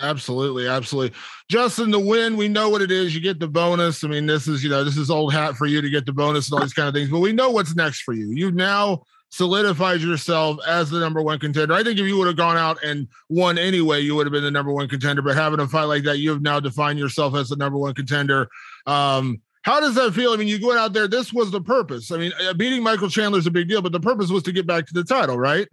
Absolutely, 0.00 0.68
absolutely. 0.68 1.16
Justin, 1.50 1.90
the 1.90 2.00
win, 2.00 2.36
we 2.36 2.48
know 2.48 2.68
what 2.68 2.82
it 2.82 2.90
is. 2.90 3.14
You 3.14 3.20
get 3.20 3.38
the 3.38 3.48
bonus. 3.48 4.04
I 4.04 4.08
mean, 4.08 4.26
this 4.26 4.48
is, 4.48 4.64
you 4.64 4.70
know, 4.70 4.84
this 4.84 4.96
is 4.96 5.10
old 5.10 5.32
hat 5.32 5.56
for 5.56 5.66
you 5.66 5.80
to 5.80 5.90
get 5.90 6.06
the 6.06 6.12
bonus 6.12 6.48
and 6.48 6.54
all 6.54 6.64
these 6.64 6.72
kind 6.72 6.88
of 6.88 6.94
things, 6.94 7.10
but 7.10 7.20
we 7.20 7.32
know 7.32 7.50
what's 7.50 7.74
next 7.74 8.02
for 8.02 8.14
you. 8.14 8.30
You've 8.30 8.54
now 8.54 9.02
solidified 9.30 10.00
yourself 10.00 10.58
as 10.66 10.90
the 10.90 11.00
number 11.00 11.22
one 11.22 11.38
contender. 11.38 11.74
I 11.74 11.82
think 11.82 11.98
if 11.98 12.06
you 12.06 12.18
would 12.18 12.26
have 12.26 12.36
gone 12.36 12.56
out 12.56 12.82
and 12.84 13.08
won 13.28 13.58
anyway, 13.58 14.00
you 14.00 14.14
would 14.14 14.26
have 14.26 14.32
been 14.32 14.44
the 14.44 14.50
number 14.50 14.72
one 14.72 14.88
contender. 14.88 15.22
But 15.22 15.36
having 15.36 15.60
a 15.60 15.66
fight 15.66 15.84
like 15.84 16.04
that, 16.04 16.18
you 16.18 16.30
have 16.30 16.42
now 16.42 16.60
defined 16.60 16.98
yourself 16.98 17.34
as 17.34 17.48
the 17.48 17.56
number 17.56 17.78
one 17.78 17.94
contender. 17.94 18.48
Um, 18.86 19.40
how 19.62 19.80
does 19.80 19.94
that 19.94 20.12
feel? 20.12 20.32
I 20.32 20.36
mean, 20.36 20.48
you 20.48 20.66
went 20.66 20.78
out 20.78 20.92
there, 20.92 21.08
this 21.08 21.32
was 21.32 21.50
the 21.50 21.60
purpose. 21.60 22.10
I 22.10 22.18
mean, 22.18 22.32
uh, 22.42 22.52
beating 22.52 22.82
Michael 22.82 23.08
Chandler 23.08 23.38
is 23.38 23.46
a 23.46 23.50
big 23.50 23.68
deal, 23.68 23.80
but 23.80 23.92
the 23.92 24.00
purpose 24.00 24.28
was 24.28 24.42
to 24.44 24.52
get 24.52 24.66
back 24.66 24.86
to 24.86 24.94
the 24.94 25.04
title, 25.04 25.38
right? 25.38 25.68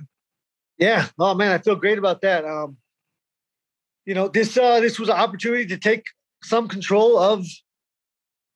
Yeah. 0.78 1.08
Oh 1.20 1.36
man, 1.36 1.52
I 1.52 1.58
feel 1.58 1.76
great 1.76 1.98
about 1.98 2.22
that. 2.22 2.46
Um, 2.46 2.78
you 4.06 4.14
know, 4.14 4.28
this 4.28 4.58
uh, 4.58 4.80
this 4.80 5.00
was 5.00 5.10
an 5.10 5.16
opportunity 5.16 5.66
to 5.68 5.78
take 5.78 6.04
some 6.44 6.68
control 6.68 7.18
of 7.18 7.46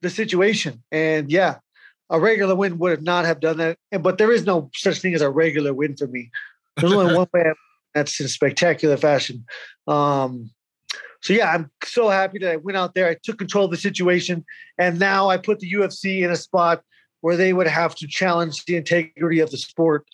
the 0.02 0.10
situation. 0.10 0.84
And 0.92 1.32
yeah, 1.32 1.58
a 2.10 2.20
regular 2.20 2.56
win 2.56 2.78
would 2.80 2.92
have 2.92 3.02
not 3.02 3.26
have 3.26 3.40
done 3.40 3.58
that. 3.58 3.78
But 4.02 4.18
there 4.18 4.32
is 4.32 4.46
no 4.46 4.70
such 4.74 5.00
thing 5.00 5.14
as 5.14 5.22
a 5.22 5.30
regular 5.30 5.74
win 5.74 5.96
for 5.96 6.08
me. 6.08 6.32
There's 6.78 6.94
only 6.94 7.16
one 7.18 7.28
way. 7.34 7.54
That's 7.94 8.20
in 8.20 8.28
spectacular 8.28 8.98
fashion. 8.98 9.46
Um, 9.88 10.50
so 11.22 11.34
yeah, 11.34 11.52
I'm 11.52 11.72
so 11.84 12.10
happy 12.10 12.40
that 12.40 12.52
I 12.52 12.56
went 12.58 12.78
out 12.78 12.96
there. 12.96 13.08
I 13.08 13.16
took 13.24 13.38
control 13.38 13.66
of 13.66 13.72
the 13.72 13.78
situation, 13.78 14.44
and 14.78 15.00
now 15.00 15.30
I 15.30 15.38
put 15.38 15.60
the 15.60 15.72
UFC 15.72 16.22
in 16.22 16.32
a 16.32 16.36
spot 16.36 16.84
where 17.22 17.38
they 17.38 17.54
would 17.54 17.68
have 17.68 17.96
to 17.96 18.08
challenge 18.08 18.66
the 18.66 18.76
integrity 18.76 19.40
of 19.40 19.50
the 19.50 19.58
sport 19.58 20.06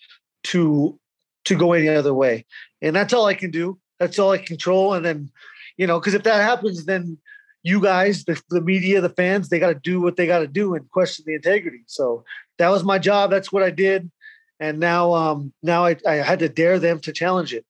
to 0.44 0.98
to 1.46 1.56
go 1.56 1.72
any 1.72 1.88
other 1.88 2.14
way. 2.14 2.44
And 2.80 2.94
that's 2.94 3.12
all 3.12 3.26
I 3.26 3.34
can 3.34 3.50
do. 3.50 3.78
That's 4.00 4.18
all 4.18 4.32
I 4.32 4.38
control. 4.38 4.94
And 4.94 5.04
then, 5.04 5.30
you 5.76 5.86
know, 5.86 6.00
because 6.00 6.14
if 6.14 6.24
that 6.24 6.42
happens, 6.42 6.86
then 6.86 7.18
you 7.62 7.80
guys, 7.80 8.24
the, 8.24 8.40
the 8.48 8.60
media, 8.60 9.00
the 9.00 9.10
fans, 9.10 9.48
they 9.48 9.58
got 9.58 9.68
to 9.68 9.78
do 9.78 10.00
what 10.00 10.16
they 10.16 10.26
got 10.26 10.40
to 10.40 10.48
do 10.48 10.74
and 10.74 10.90
question 10.90 11.24
the 11.26 11.34
integrity. 11.34 11.82
So 11.86 12.24
that 12.58 12.70
was 12.70 12.82
my 12.82 12.98
job. 12.98 13.30
That's 13.30 13.52
what 13.52 13.62
I 13.62 13.70
did. 13.70 14.10
And 14.58 14.78
now, 14.78 15.12
um, 15.14 15.52
now 15.62 15.84
I, 15.84 15.96
I 16.06 16.14
had 16.14 16.40
to 16.40 16.48
dare 16.48 16.78
them 16.78 17.00
to 17.00 17.12
challenge 17.12 17.54
it, 17.54 17.64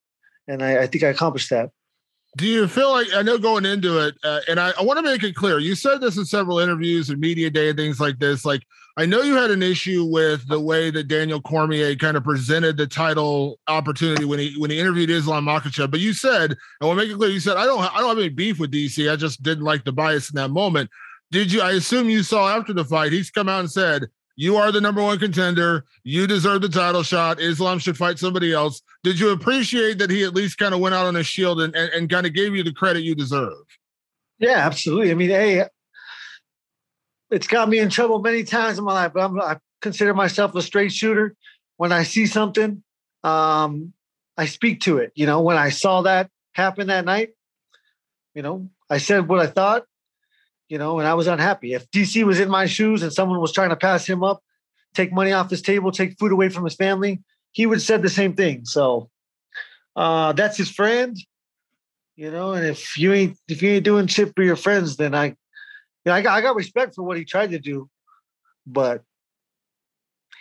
and 0.49 0.63
I, 0.63 0.83
I 0.83 0.87
think 0.89 1.05
I 1.05 1.09
accomplished 1.09 1.51
that. 1.51 1.71
Do 2.37 2.47
you 2.47 2.69
feel 2.69 2.93
like 2.93 3.09
I 3.13 3.23
know 3.23 3.39
going 3.39 3.67
into 3.67 3.99
it, 3.99 4.15
uh, 4.23 4.41
and 4.49 4.61
I, 4.61 4.73
I 4.79 4.83
want 4.83 4.99
to 4.99 5.03
make 5.03 5.25
it 5.25 5.35
clear. 5.35 5.59
You 5.59 5.75
said 5.75 6.01
this 6.01 6.17
in 6.17 6.25
several 6.25 6.61
interviews 6.61 7.11
and 7.11 7.19
media 7.19 7.51
day 7.51 7.71
and 7.71 7.77
things 7.77 7.99
like 7.99 8.21
this. 8.21 8.45
Like 8.45 8.63
I 8.97 9.07
know 9.07 9.23
you 9.23 9.35
had 9.35 9.51
an 9.51 9.63
issue 9.63 10.05
with 10.05 10.47
the 10.47 10.61
way 10.61 10.91
that 10.91 11.09
Daniel 11.09 11.41
Cormier 11.41 11.97
kind 11.97 12.17
of 12.17 12.23
presented 12.23 12.77
the 12.77 12.87
title 12.87 13.59
opportunity 13.67 14.25
when 14.25 14.39
he 14.39 14.55
when 14.59 14.71
he 14.71 14.79
interviewed 14.79 15.11
Islam 15.11 15.47
Makhachev. 15.47 15.91
But 15.91 16.01
you 16.01 16.13
said, 16.13 16.57
I 16.81 16.87
want 16.87 17.01
to 17.01 17.05
make 17.05 17.13
it 17.13 17.17
clear, 17.17 17.31
you 17.31 17.41
said 17.41 17.57
I 17.57 17.65
don't 17.65 17.81
I 17.81 17.99
don't 17.99 18.11
have 18.11 18.19
any 18.19 18.29
beef 18.29 18.61
with 18.61 18.71
DC. 18.71 19.11
I 19.11 19.17
just 19.17 19.43
didn't 19.43 19.65
like 19.65 19.85
the 19.85 19.93
bias 19.93 20.31
in 20.31 20.37
that 20.37 20.51
moment. 20.51 20.89
Did 21.33 21.53
you? 21.53 21.63
I 21.63 21.73
assume 21.73 22.11
you 22.11 22.23
saw 22.23 22.57
after 22.57 22.73
the 22.73 22.85
fight. 22.85 23.13
He's 23.13 23.31
come 23.31 23.49
out 23.49 23.61
and 23.61 23.71
said 23.71 24.07
you 24.41 24.57
are 24.57 24.73
the 24.73 24.81
number 24.81 25.03
one 25.03 25.19
contender. 25.19 25.85
You 26.03 26.27
deserve 26.27 26.63
the 26.63 26.69
title 26.71 27.03
shot. 27.03 27.43
Islam 27.43 27.79
should 27.79 27.99
fight 27.99 28.19
somebody 28.19 28.55
else. 28.55 28.81
Did 29.05 29.21
you 29.21 29.33
appreciate 29.33 29.99
that 29.99 30.09
he 30.09 30.25
at 30.25 30.33
least 30.33 30.57
kind 30.57 30.73
of 30.73 30.81
went 30.81 30.95
out 30.95 31.05
on 31.05 31.15
a 31.15 31.23
shield 31.23 31.61
and, 31.61 31.77
and, 31.77 31.93
and 31.93 32.09
kind 32.09 32.25
of 32.25 32.33
gave 32.33 32.57
you 32.57 32.63
the 32.63 32.73
credit 32.73 33.03
you 33.03 33.15
deserve? 33.15 33.53
Yeah, 34.39 34.57
absolutely. 34.57 35.11
I 35.11 35.15
mean, 35.15 35.29
hey, 35.29 35.67
it's 37.31 37.49
got 37.49 37.69
me 37.69 37.81
in 37.81 37.91
trouble 37.91 38.19
many 38.21 38.43
times 38.43 38.79
in 38.79 38.85
my 38.85 38.95
life, 38.95 39.13
but 39.13 39.25
I'm, 39.25 39.39
I 39.39 39.59
consider 39.83 40.15
myself 40.15 40.55
a 40.55 40.63
straight 40.63 40.93
shooter. 40.93 41.37
When 41.77 41.93
I 41.93 42.05
see 42.05 42.25
something, 42.25 42.83
um, 43.23 43.93
I 44.39 44.47
speak 44.47 44.81
to 44.83 44.97
it. 44.97 45.13
You 45.15 45.27
know, 45.27 45.43
when 45.43 45.59
I 45.59 45.69
saw 45.69 46.01
that 46.03 46.31
happen 46.55 46.87
that 46.87 47.05
night, 47.05 47.35
you 48.35 48.41
know, 48.41 48.71
I 48.89 48.97
said 48.97 49.29
what 49.29 49.41
I 49.41 49.49
thought, 49.49 49.85
you 50.71 50.79
know, 50.79 51.01
and 51.01 51.09
I 51.09 51.15
was 51.15 51.27
unhappy. 51.27 51.75
If 51.75 51.91
DC 51.91 52.25
was 52.25 52.39
in 52.39 52.49
my 52.49 52.65
shoes 52.65 53.03
and 53.03 53.13
someone 53.13 53.41
was 53.41 53.53
trying 53.53 53.71
to 53.71 53.77
pass 53.77 54.07
him 54.07 54.23
up, 54.23 54.41
take 54.95 55.13
money 55.13 55.33
off 55.33 55.51
his 55.51 55.63
table, 55.63 55.91
take 55.91 56.17
food 56.19 56.31
away 56.31 56.49
from 56.49 56.65
his 56.65 56.77
family, 56.77 57.21
he 57.51 57.67
would 57.67 57.83
said 57.83 58.03
the 58.03 58.09
same 58.09 58.35
thing. 58.35 58.65
So 58.65 59.11
uh, 59.97 60.33
that's 60.33 60.57
his 60.57 60.71
friend, 60.71 61.17
you 62.15 62.31
know. 62.31 62.53
And 62.53 62.65
if 62.65 62.97
you 62.97 63.13
ain't 63.13 63.37
if 63.49 63.63
you 63.63 63.73
ain't 63.73 63.85
doing 63.85 64.07
shit 64.07 64.33
for 64.37 64.45
your 64.45 64.57
friends, 64.57 64.97
then 64.97 65.13
I 65.13 65.27
you 65.27 65.35
know, 66.07 66.13
I 66.13 66.23
got, 66.23 66.39
I 66.39 66.41
got 66.41 66.55
respect 66.55 66.95
for 66.95 67.03
what 67.03 67.19
he 67.19 67.25
tried 67.25 67.51
to 67.51 67.59
do, 67.59 67.91
but 68.65 69.03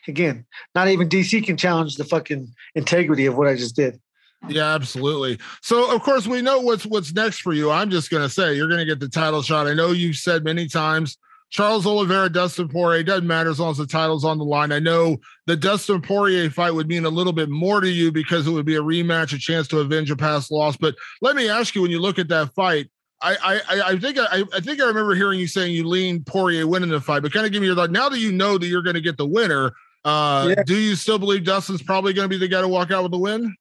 again, 0.07 0.45
not 0.75 0.89
even 0.89 1.09
DC 1.09 1.43
can 1.43 1.57
challenge 1.57 1.95
the 1.95 2.05
fucking 2.05 2.53
integrity 2.75 3.25
of 3.25 3.35
what 3.35 3.47
I 3.47 3.55
just 3.55 3.75
did. 3.75 3.99
Yeah, 4.47 4.73
absolutely. 4.73 5.37
So, 5.61 5.93
of 5.93 6.01
course, 6.01 6.25
we 6.25 6.41
know 6.41 6.61
what's 6.61 6.85
what's 6.85 7.13
next 7.13 7.39
for 7.41 7.53
you. 7.53 7.71
I'm 7.71 7.89
just 7.89 8.09
going 8.09 8.23
to 8.23 8.29
say 8.29 8.55
you're 8.55 8.69
going 8.69 8.79
to 8.79 8.85
get 8.85 8.99
the 8.99 9.09
title 9.09 9.41
shot. 9.41 9.67
I 9.67 9.73
know 9.73 9.91
you've 9.91 10.15
said 10.15 10.43
many 10.43 10.67
times 10.67 11.17
Charles 11.49 11.85
Oliveira, 11.85 12.29
Dustin 12.29 12.67
Poirier, 12.67 13.03
doesn't 13.03 13.27
matter 13.27 13.49
as 13.49 13.59
long 13.59 13.71
as 13.71 13.77
the 13.77 13.87
title's 13.87 14.23
on 14.23 14.37
the 14.37 14.45
line. 14.45 14.71
I 14.71 14.79
know 14.79 15.17
the 15.47 15.55
Dustin 15.55 16.01
Poirier 16.01 16.49
fight 16.49 16.71
would 16.71 16.87
mean 16.87 17.05
a 17.05 17.09
little 17.09 17.33
bit 17.33 17.49
more 17.49 17.81
to 17.81 17.89
you 17.89 18.11
because 18.11 18.45
it 18.45 18.51
would 18.51 18.65
be 18.65 18.75
a 18.75 18.81
rematch, 18.81 19.33
a 19.33 19.39
chance 19.39 19.67
to 19.69 19.79
avenge 19.79 20.11
a 20.11 20.15
past 20.15 20.51
loss. 20.51 20.77
But 20.77 20.95
let 21.21 21.35
me 21.35 21.49
ask 21.49 21.73
you, 21.73 21.81
when 21.81 21.91
you 21.91 21.99
look 21.99 22.19
at 22.19 22.27
that 22.27 22.53
fight, 22.53 22.89
I 23.21 23.35
I 23.43 23.81
I 23.91 23.99
think 23.99 24.17
I 24.19 24.43
I 24.53 24.59
think 24.59 24.79
I 24.79 24.85
remember 24.85 25.15
hearing 25.15 25.39
you 25.39 25.47
saying 25.47 25.73
you 25.73 25.87
lean 25.87 26.23
Poirier 26.23 26.67
winning 26.67 26.89
the 26.89 27.01
fight, 27.01 27.23
but 27.23 27.33
kind 27.33 27.45
of 27.45 27.51
give 27.51 27.61
me 27.61 27.67
your 27.67 27.75
thought. 27.75 27.91
Now 27.91 28.09
that 28.09 28.19
you 28.19 28.31
know 28.31 28.57
that 28.57 28.67
you're 28.67 28.83
going 28.83 28.93
to 28.93 29.01
get 29.01 29.17
the 29.17 29.25
winner, 29.25 29.73
uh, 30.05 30.53
yeah. 30.55 30.63
do 30.63 30.77
you 30.77 30.95
still 30.95 31.19
believe 31.19 31.43
Dustin's 31.43 31.81
probably 31.81 32.13
going 32.13 32.25
to 32.25 32.29
be 32.29 32.37
the 32.37 32.47
guy 32.47 32.61
to 32.61 32.67
walk 32.67 32.91
out 32.91 33.03
with 33.03 33.11
the 33.11 33.17
win? 33.17 33.55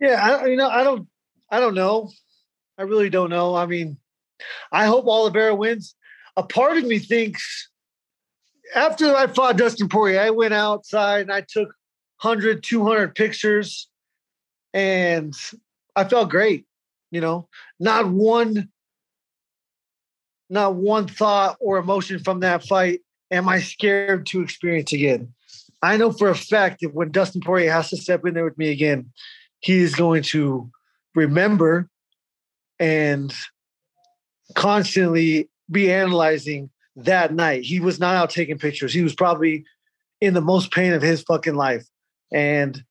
Yeah, 0.00 0.40
I, 0.42 0.46
you 0.46 0.56
know, 0.56 0.68
I 0.68 0.84
don't, 0.84 1.08
I 1.50 1.60
don't 1.60 1.74
know. 1.74 2.10
I 2.78 2.82
really 2.82 3.08
don't 3.08 3.30
know. 3.30 3.54
I 3.54 3.66
mean, 3.66 3.96
I 4.70 4.86
hope 4.86 5.06
Oliveira 5.06 5.54
wins. 5.54 5.94
A 6.36 6.42
part 6.42 6.76
of 6.76 6.84
me 6.84 6.98
thinks 6.98 7.70
after 8.74 9.14
I 9.14 9.26
fought 9.26 9.56
Dustin 9.56 9.88
Poirier, 9.88 10.20
I 10.20 10.30
went 10.30 10.54
outside 10.54 11.22
and 11.22 11.32
I 11.32 11.40
took 11.40 11.68
100, 12.20 12.62
200 12.62 13.14
pictures, 13.14 13.88
and 14.74 15.34
I 15.94 16.04
felt 16.04 16.30
great. 16.30 16.66
You 17.10 17.20
know, 17.20 17.48
not 17.78 18.08
one 18.08 18.68
not 20.48 20.76
one 20.76 21.08
thought 21.08 21.56
or 21.60 21.78
emotion 21.78 22.20
from 22.20 22.40
that 22.40 22.64
fight 22.64 23.00
am 23.30 23.48
I 23.48 23.60
scared 23.60 24.26
to 24.26 24.42
experience 24.42 24.92
again. 24.92 25.32
I 25.82 25.96
know 25.96 26.12
for 26.12 26.28
a 26.28 26.34
fact 26.34 26.80
that 26.80 26.94
when 26.94 27.10
Dustin 27.10 27.40
Poirier 27.40 27.72
has 27.72 27.90
to 27.90 27.96
step 27.96 28.24
in 28.24 28.34
there 28.34 28.44
with 28.44 28.58
me 28.58 28.70
again, 28.70 29.10
he 29.60 29.78
is 29.78 29.94
going 29.94 30.22
to 30.22 30.70
remember 31.14 31.88
and 32.78 33.34
constantly 34.54 35.48
be 35.70 35.92
analyzing 35.92 36.70
that 36.96 37.34
night. 37.34 37.62
He 37.62 37.80
was 37.80 37.98
not 37.98 38.14
out 38.14 38.30
taking 38.30 38.58
pictures. 38.58 38.92
He 38.92 39.02
was 39.02 39.14
probably 39.14 39.64
in 40.20 40.34
the 40.34 40.40
most 40.40 40.70
pain 40.70 40.92
of 40.92 41.02
his 41.02 41.22
fucking 41.22 41.54
life. 41.54 41.86
And 42.32 42.82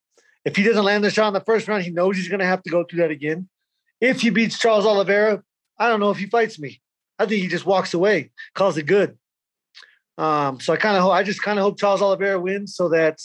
if 0.43 0.55
he 0.55 0.63
doesn't 0.63 0.83
land 0.83 1.03
the 1.03 1.09
shot 1.09 1.29
in 1.29 1.33
the 1.33 1.41
first 1.41 1.67
round, 1.67 1.83
he 1.83 1.91
knows 1.91 2.15
he's 2.15 2.29
going 2.29 2.39
to 2.39 2.45
have 2.45 2.63
to 2.63 2.69
go 2.69 2.83
through 2.83 2.99
that 2.99 3.11
again. 3.11 3.49
If 4.01 4.21
he 4.21 4.29
beats 4.29 4.59
Charles 4.59 4.85
Oliveira, 4.85 5.41
I 5.79 5.89
don't 5.89 5.99
know 5.99 6.11
if 6.11 6.17
he 6.17 6.27
fights 6.27 6.59
me. 6.59 6.81
I 7.17 7.25
think 7.25 7.41
he 7.41 7.47
just 7.47 7.65
walks 7.65 7.93
away, 7.93 8.31
calls 8.53 8.77
it 8.77 8.83
good. 8.83 9.17
Um, 10.17 10.59
so 10.59 10.73
I 10.73 10.77
kind 10.77 10.97
of, 10.97 11.09
I 11.09 11.23
just 11.23 11.41
kind 11.41 11.57
of 11.59 11.63
hope 11.63 11.79
Charles 11.79 12.01
Oliveira 12.01 12.39
wins 12.39 12.75
so 12.75 12.89
that 12.89 13.19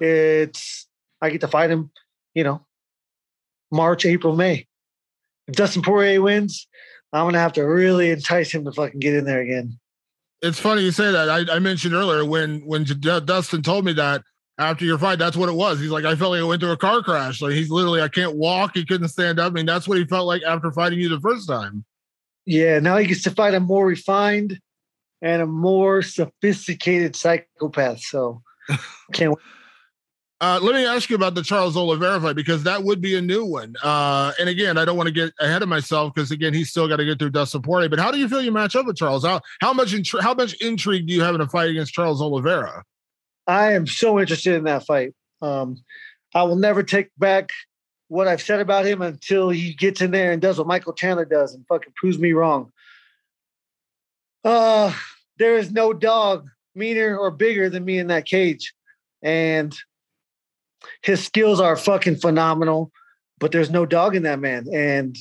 it's 0.00 0.86
I 1.20 1.30
get 1.30 1.40
to 1.40 1.48
fight 1.48 1.70
him, 1.70 1.90
you 2.36 2.44
know, 2.44 2.60
March, 3.72 4.04
April, 4.04 4.36
May. 4.36 4.66
If 5.48 5.56
Dustin 5.56 5.82
Poirier 5.82 6.20
wins, 6.20 6.68
I'm 7.12 7.26
gonna 7.26 7.38
have 7.38 7.54
to 7.54 7.62
really 7.62 8.10
entice 8.10 8.52
him 8.52 8.64
to 8.66 8.72
fucking 8.72 9.00
get 9.00 9.14
in 9.14 9.24
there 9.24 9.40
again. 9.40 9.78
It's 10.42 10.60
funny 10.60 10.82
you 10.82 10.90
say 10.92 11.10
that. 11.10 11.30
I, 11.30 11.56
I 11.56 11.58
mentioned 11.60 11.94
earlier 11.94 12.24
when 12.24 12.60
when 12.66 12.84
Dustin 12.84 13.62
told 13.62 13.86
me 13.86 13.94
that 13.94 14.22
after 14.58 14.84
your 14.84 14.98
fight, 14.98 15.18
that's 15.18 15.36
what 15.36 15.48
it 15.48 15.54
was. 15.54 15.80
He's 15.80 15.90
like, 15.90 16.04
I 16.04 16.14
felt 16.14 16.32
like 16.32 16.40
I 16.40 16.44
went 16.44 16.60
through 16.60 16.72
a 16.72 16.76
car 16.76 17.02
crash. 17.02 17.40
Like 17.40 17.52
he's 17.52 17.70
literally, 17.70 18.02
I 18.02 18.08
can't 18.08 18.36
walk. 18.36 18.72
He 18.74 18.84
couldn't 18.84 19.08
stand 19.08 19.38
up. 19.40 19.52
I 19.52 19.54
mean, 19.54 19.66
that's 19.66 19.88
what 19.88 19.98
he 19.98 20.04
felt 20.04 20.26
like 20.26 20.42
after 20.42 20.70
fighting 20.72 20.98
you 20.98 21.08
the 21.08 21.20
first 21.20 21.48
time. 21.48 21.84
Yeah, 22.44 22.78
now 22.80 22.98
he 22.98 23.06
gets 23.06 23.22
to 23.24 23.30
fight 23.30 23.54
a 23.54 23.60
more 23.60 23.86
refined 23.86 24.60
and 25.22 25.40
a 25.40 25.46
more 25.46 26.02
sophisticated 26.02 27.16
psychopath. 27.16 28.00
So 28.00 28.42
can't 29.12 29.30
wait. 29.30 29.42
Uh, 30.38 30.60
let 30.62 30.74
me 30.74 30.84
ask 30.84 31.08
you 31.08 31.16
about 31.16 31.34
the 31.34 31.42
Charles 31.42 31.78
Oliveira 31.78 32.20
fight 32.20 32.36
because 32.36 32.62
that 32.64 32.82
would 32.82 33.00
be 33.00 33.16
a 33.16 33.22
new 33.22 33.44
one. 33.44 33.74
Uh, 33.82 34.32
and 34.38 34.50
again, 34.50 34.76
I 34.76 34.84
don't 34.84 34.96
want 34.96 35.06
to 35.06 35.12
get 35.12 35.32
ahead 35.40 35.62
of 35.62 35.68
myself 35.68 36.12
because 36.14 36.30
again, 36.30 36.52
he's 36.52 36.68
still 36.68 36.86
got 36.88 36.96
to 36.96 37.06
get 37.06 37.18
through 37.18 37.30
Dustin 37.30 37.62
Poirier. 37.62 37.88
But 37.88 38.00
how 38.00 38.10
do 38.10 38.18
you 38.18 38.28
feel 38.28 38.42
you 38.42 38.52
match 38.52 38.76
up 38.76 38.84
with 38.84 38.96
Charles? 38.96 39.24
How 39.24 39.40
how 39.60 39.72
much 39.72 39.92
intri- 39.92 40.20
how 40.20 40.34
much 40.34 40.52
intrigue 40.60 41.06
do 41.06 41.14
you 41.14 41.22
have 41.22 41.34
in 41.34 41.40
a 41.40 41.48
fight 41.48 41.70
against 41.70 41.94
Charles 41.94 42.20
Oliveira? 42.20 42.84
I 43.46 43.72
am 43.72 43.86
so 43.86 44.20
interested 44.20 44.54
in 44.54 44.64
that 44.64 44.84
fight. 44.84 45.14
Um, 45.40 45.78
I 46.34 46.42
will 46.42 46.56
never 46.56 46.82
take 46.82 47.08
back 47.16 47.50
what 48.08 48.28
I've 48.28 48.42
said 48.42 48.60
about 48.60 48.84
him 48.84 49.00
until 49.00 49.48
he 49.48 49.72
gets 49.72 50.02
in 50.02 50.10
there 50.10 50.32
and 50.32 50.42
does 50.42 50.58
what 50.58 50.66
Michael 50.66 50.92
Chandler 50.92 51.24
does 51.24 51.54
and 51.54 51.66
fucking 51.66 51.94
proves 51.96 52.18
me 52.18 52.32
wrong. 52.32 52.72
Uh, 54.44 54.92
there 55.38 55.56
is 55.56 55.72
no 55.72 55.94
dog 55.94 56.46
meaner 56.74 57.16
or 57.16 57.30
bigger 57.30 57.70
than 57.70 57.84
me 57.84 57.98
in 57.98 58.08
that 58.08 58.26
cage. 58.26 58.74
And 59.22 59.74
his 61.02 61.24
skills 61.24 61.60
are 61.60 61.76
fucking 61.76 62.16
phenomenal, 62.16 62.90
but 63.38 63.52
there's 63.52 63.70
no 63.70 63.86
dog 63.86 64.16
in 64.16 64.22
that 64.24 64.40
man. 64.40 64.66
And 64.72 65.16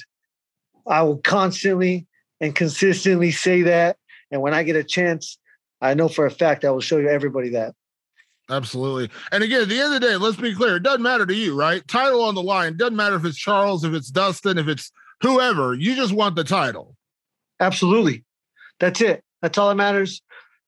I 0.88 1.04
will 1.04 1.18
constantly 1.18 2.08
and 2.40 2.56
consistently 2.56 3.32
say 3.32 3.64
that. 3.64 3.98
And 4.32 4.42
when 4.42 4.54
I 4.54 4.64
get 4.64 4.76
a 4.76 4.84
chance, 4.84 5.38
I 5.82 5.94
know 5.94 6.08
for 6.08 6.26
a 6.26 6.32
fact 6.32 6.66
I 6.66 6.72
will 6.72 6.82
show 6.82 6.98
you 6.98 7.10
everybody 7.10 7.50
that. 7.50 7.74
Absolutely. 8.50 9.10
And 9.32 9.44
again, 9.44 9.64
at 9.64 9.70
the 9.70 9.80
end 9.80 9.96
of 9.96 10.02
the 10.02 10.08
day, 10.08 10.16
let's 10.18 10.38
be 10.38 10.54
clear. 10.54 10.76
It 10.76 10.84
doesn't 10.84 11.02
matter 11.02 11.26
to 11.26 11.34
you, 11.34 11.56
right? 11.56 11.86
Title 11.88 12.24
on 12.24 12.36
the 12.36 12.44
line. 12.44 12.78
Doesn't 12.78 12.96
matter 12.96 13.16
if 13.16 13.26
it's 13.26 13.38
Charles, 13.38 13.84
if 13.84 13.94
it's 13.94 14.12
Dustin, 14.12 14.58
if 14.58 14.68
it's 14.68 14.92
whoever. 15.22 15.74
You 15.74 15.96
just 15.96 16.14
want 16.14 16.36
the 16.36 16.44
title. 16.44 16.96
Absolutely. 17.60 18.24
That's 18.80 19.02
it. 19.02 19.24
That's 19.42 19.58
all 19.58 19.70
that 19.70 19.76
matters. 19.76 20.22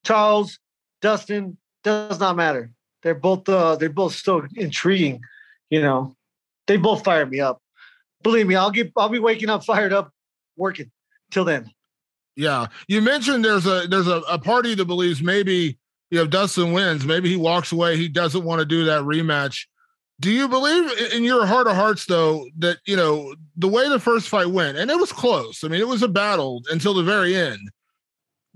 Charles, 0.04 0.58
Dustin, 1.02 1.56
does 1.84 2.18
not 2.18 2.36
matter. 2.36 2.72
They're 3.02 3.14
both 3.14 3.48
uh 3.48 3.76
they're 3.76 3.88
both 3.88 4.14
so 4.14 4.46
intriguing, 4.56 5.20
you 5.70 5.80
know. 5.80 6.14
They 6.66 6.76
both 6.76 7.04
fire 7.04 7.26
me 7.26 7.40
up. 7.40 7.62
Believe 8.22 8.46
me, 8.46 8.56
I'll 8.56 8.70
get 8.70 8.92
I'll 8.96 9.08
be 9.08 9.18
waking 9.18 9.50
up 9.50 9.64
fired 9.64 9.92
up 9.92 10.12
working 10.56 10.90
till 11.30 11.44
then. 11.44 11.70
Yeah. 12.36 12.66
You 12.86 13.00
mentioned 13.00 13.44
there's 13.44 13.66
a 13.66 13.86
there's 13.88 14.08
a, 14.08 14.20
a 14.28 14.38
party 14.38 14.74
that 14.74 14.84
believes 14.84 15.22
maybe 15.22 15.78
you 16.10 16.18
know, 16.18 16.26
Dustin 16.26 16.72
wins. 16.72 17.04
Maybe 17.04 17.28
he 17.28 17.36
walks 17.36 17.72
away. 17.72 17.96
He 17.96 18.08
doesn't 18.08 18.44
want 18.44 18.60
to 18.60 18.64
do 18.64 18.84
that 18.84 19.02
rematch. 19.02 19.66
Do 20.20 20.32
you 20.32 20.48
believe 20.48 20.90
in 21.12 21.22
your 21.22 21.46
heart 21.46 21.68
of 21.68 21.76
hearts, 21.76 22.06
though, 22.06 22.48
that 22.58 22.78
you 22.86 22.96
know 22.96 23.34
the 23.56 23.68
way 23.68 23.88
the 23.88 24.00
first 24.00 24.28
fight 24.28 24.48
went, 24.48 24.76
and 24.76 24.90
it 24.90 24.98
was 24.98 25.12
close. 25.12 25.62
I 25.62 25.68
mean, 25.68 25.80
it 25.80 25.86
was 25.86 26.02
a 26.02 26.08
battle 26.08 26.62
until 26.70 26.94
the 26.94 27.04
very 27.04 27.36
end. 27.36 27.60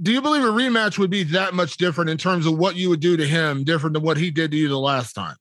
Do 0.00 0.12
you 0.12 0.22
believe 0.22 0.42
a 0.42 0.48
rematch 0.48 0.98
would 0.98 1.10
be 1.10 1.22
that 1.24 1.54
much 1.54 1.76
different 1.76 2.10
in 2.10 2.18
terms 2.18 2.46
of 2.46 2.58
what 2.58 2.76
you 2.76 2.88
would 2.88 3.00
do 3.00 3.16
to 3.16 3.26
him, 3.26 3.64
different 3.64 3.94
than 3.94 4.02
what 4.02 4.16
he 4.16 4.30
did 4.30 4.50
to 4.50 4.56
you 4.56 4.68
the 4.68 4.78
last 4.78 5.12
time? 5.12 5.36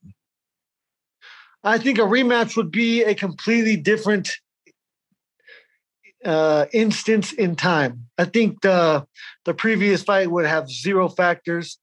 I 1.64 1.78
think 1.78 1.98
a 1.98 2.02
rematch 2.02 2.56
would 2.56 2.70
be 2.70 3.02
a 3.02 3.14
completely 3.14 3.76
different 3.76 4.30
uh, 6.24 6.66
instance 6.72 7.32
in 7.32 7.56
time. 7.56 8.06
I 8.18 8.24
think 8.24 8.60
the 8.62 9.06
the 9.44 9.54
previous 9.54 10.02
fight 10.02 10.30
would 10.30 10.46
have 10.46 10.70
zero 10.70 11.08
factors 11.08 11.78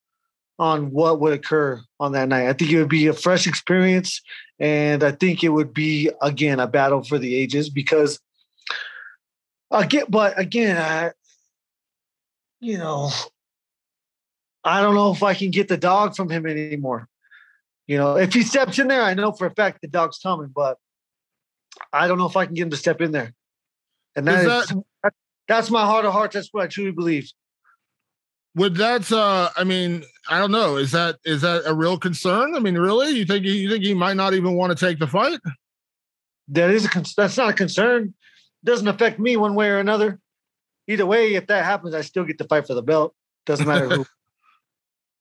on 0.58 0.92
what 0.92 1.20
would 1.20 1.34
occur 1.34 1.82
on 2.00 2.12
that 2.12 2.28
night. 2.28 2.48
I 2.48 2.54
think 2.54 2.72
it 2.72 2.80
would 2.80 2.90
be 2.90 3.08
a 3.08 3.14
fresh 3.14 3.48
experience, 3.48 4.22
and 4.60 5.04
I 5.04 5.12
think 5.12 5.44
it 5.44 5.50
would 5.50 5.74
be 5.74 6.12
again 6.22 6.60
a 6.60 6.68
battle 6.68 7.04
for 7.04 7.18
the 7.18 7.36
ages 7.36 7.70
because 7.70 8.20
again, 9.72 10.06
but 10.10 10.38
again, 10.38 10.78
I, 10.78 11.12
you 12.60 12.78
know, 12.78 13.12
I 14.64 14.82
don't 14.82 14.96
know 14.96 15.12
if 15.12 15.24
I 15.24 15.34
can 15.34 15.52
get 15.52 15.68
the 15.68 15.78
dog 15.78 16.16
from 16.16 16.30
him 16.30 16.46
anymore. 16.46 17.08
You 17.88 17.98
know, 17.98 18.18
if 18.18 18.34
he 18.34 18.44
steps 18.44 18.78
in 18.78 18.88
there, 18.88 19.02
I 19.02 19.14
know 19.14 19.32
for 19.32 19.48
a 19.48 19.54
fact 19.54 19.82
the 19.82 19.88
dog's 19.88 20.20
coming, 20.20 20.52
but 20.54 20.78
I 21.92 22.08
don't 22.08 22.18
know 22.18 22.28
if 22.28 22.38
I 22.38 22.46
can 22.46 22.54
get 22.54 22.64
him 22.64 22.70
to 22.70 22.78
step 22.78 23.02
in 23.02 23.12
there. 23.12 23.34
And 24.16 24.28
that 24.28 24.46
is, 24.46 24.76
that, 25.04 25.14
that's 25.48 25.72
my 25.72 25.86
heart 25.86 26.06
of 26.06 26.14
hearts. 26.14 26.36
That's 26.36 26.50
what 26.52 26.64
I 26.64 26.68
truly 26.68 26.92
believe. 26.92 27.32
Would 28.56 28.76
that 28.76 29.12
uh 29.12 29.50
I 29.56 29.64
mean, 29.64 30.04
I 30.30 30.40
don't 30.40 30.52
know. 30.52 30.76
Is 30.76 30.92
that 30.92 31.18
is 31.24 31.42
that 31.42 31.64
a 31.66 31.74
real 31.74 31.98
concern? 31.98 32.56
I 32.56 32.60
mean, 32.60 32.76
really? 32.76 33.12
You 33.12 33.26
think 33.26 33.46
you 33.46 33.70
think 33.70 33.84
he 33.84 33.94
might 33.94 34.18
not 34.18 34.34
even 34.34 34.56
want 34.56 34.78
to 34.78 34.86
take 34.86 35.00
the 35.00 35.08
fight? 35.08 35.40
That 36.50 36.72
is 36.72 36.86
a 36.86 37.04
that's 37.16 37.38
not 37.38 37.50
a 37.50 37.54
concern. 37.54 38.14
Doesn't 38.64 38.88
affect 38.88 39.20
me 39.20 39.38
one 39.38 39.56
way 39.56 39.70
or 39.70 39.80
another. 39.80 40.20
Either 40.90 41.06
way, 41.06 41.36
if 41.36 41.46
that 41.48 41.64
happens, 41.64 41.94
I 41.94 42.02
still 42.02 42.26
get 42.26 42.40
to 42.40 42.46
fight 42.46 42.66
for 42.66 42.74
the 42.74 42.82
belt. 42.82 43.14
Doesn't 43.46 43.68
matter 43.68 43.88
who. 43.88 44.06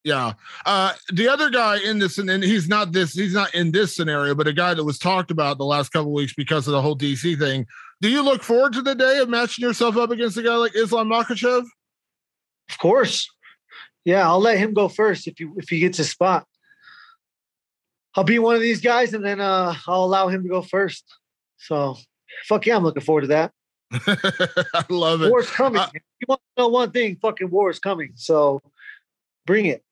Yeah. 0.04 0.34
Uh, 0.64 0.92
the 1.12 1.28
other 1.28 1.50
guy 1.50 1.80
in 1.80 1.98
this, 1.98 2.16
and, 2.16 2.42
he's 2.42 2.66
not 2.66 2.92
this, 2.92 3.12
he's 3.12 3.34
not 3.34 3.54
in 3.54 3.72
this 3.72 3.94
scenario, 3.94 4.34
but 4.34 4.46
a 4.46 4.54
guy 4.54 4.72
that 4.72 4.84
was 4.84 4.96
talked 4.96 5.30
about 5.30 5.58
the 5.58 5.66
last 5.66 5.90
couple 5.90 6.14
weeks 6.14 6.32
because 6.32 6.66
of 6.66 6.72
the 6.72 6.80
whole 6.80 6.96
DC 6.96 7.38
thing. 7.38 7.66
Do 8.00 8.08
you 8.08 8.22
look 8.22 8.42
forward 8.42 8.72
to 8.74 8.80
the 8.80 8.94
day 8.94 9.18
of 9.18 9.28
matching 9.28 9.66
yourself 9.66 9.98
up 9.98 10.10
against 10.10 10.38
a 10.38 10.42
guy 10.42 10.54
like 10.54 10.74
Islam 10.74 11.08
Makhachev? 11.08 11.62
Of 12.70 12.78
course. 12.78 13.28
Yeah, 14.04 14.26
I'll 14.26 14.40
let 14.40 14.56
him 14.56 14.72
go 14.72 14.88
first 14.88 15.26
if 15.26 15.34
he 15.36 15.46
if 15.56 15.68
he 15.68 15.80
gets 15.80 15.98
his 15.98 16.08
spot. 16.08 16.46
I'll 18.14 18.24
be 18.24 18.38
one 18.38 18.54
of 18.54 18.62
these 18.62 18.80
guys, 18.80 19.12
and 19.12 19.24
then 19.24 19.40
uh, 19.40 19.74
I'll 19.86 20.04
allow 20.04 20.28
him 20.28 20.44
to 20.44 20.48
go 20.48 20.62
first. 20.62 21.04
So, 21.58 21.98
fuck 22.46 22.64
yeah, 22.64 22.76
I'm 22.76 22.84
looking 22.84 23.02
forward 23.02 23.22
to 23.22 23.26
that. 23.26 23.52
I 23.92 24.84
love 24.88 25.22
it. 25.22 25.30
War's 25.30 25.50
coming. 25.50 25.80
Uh, 25.80 25.88
you 25.94 26.26
want 26.28 26.40
to 26.56 26.62
know 26.62 26.68
one 26.68 26.90
thing? 26.90 27.16
Fucking 27.22 27.50
war 27.50 27.70
is 27.70 27.78
coming. 27.78 28.12
So, 28.14 28.62
bring 29.46 29.66
it. 29.66 29.82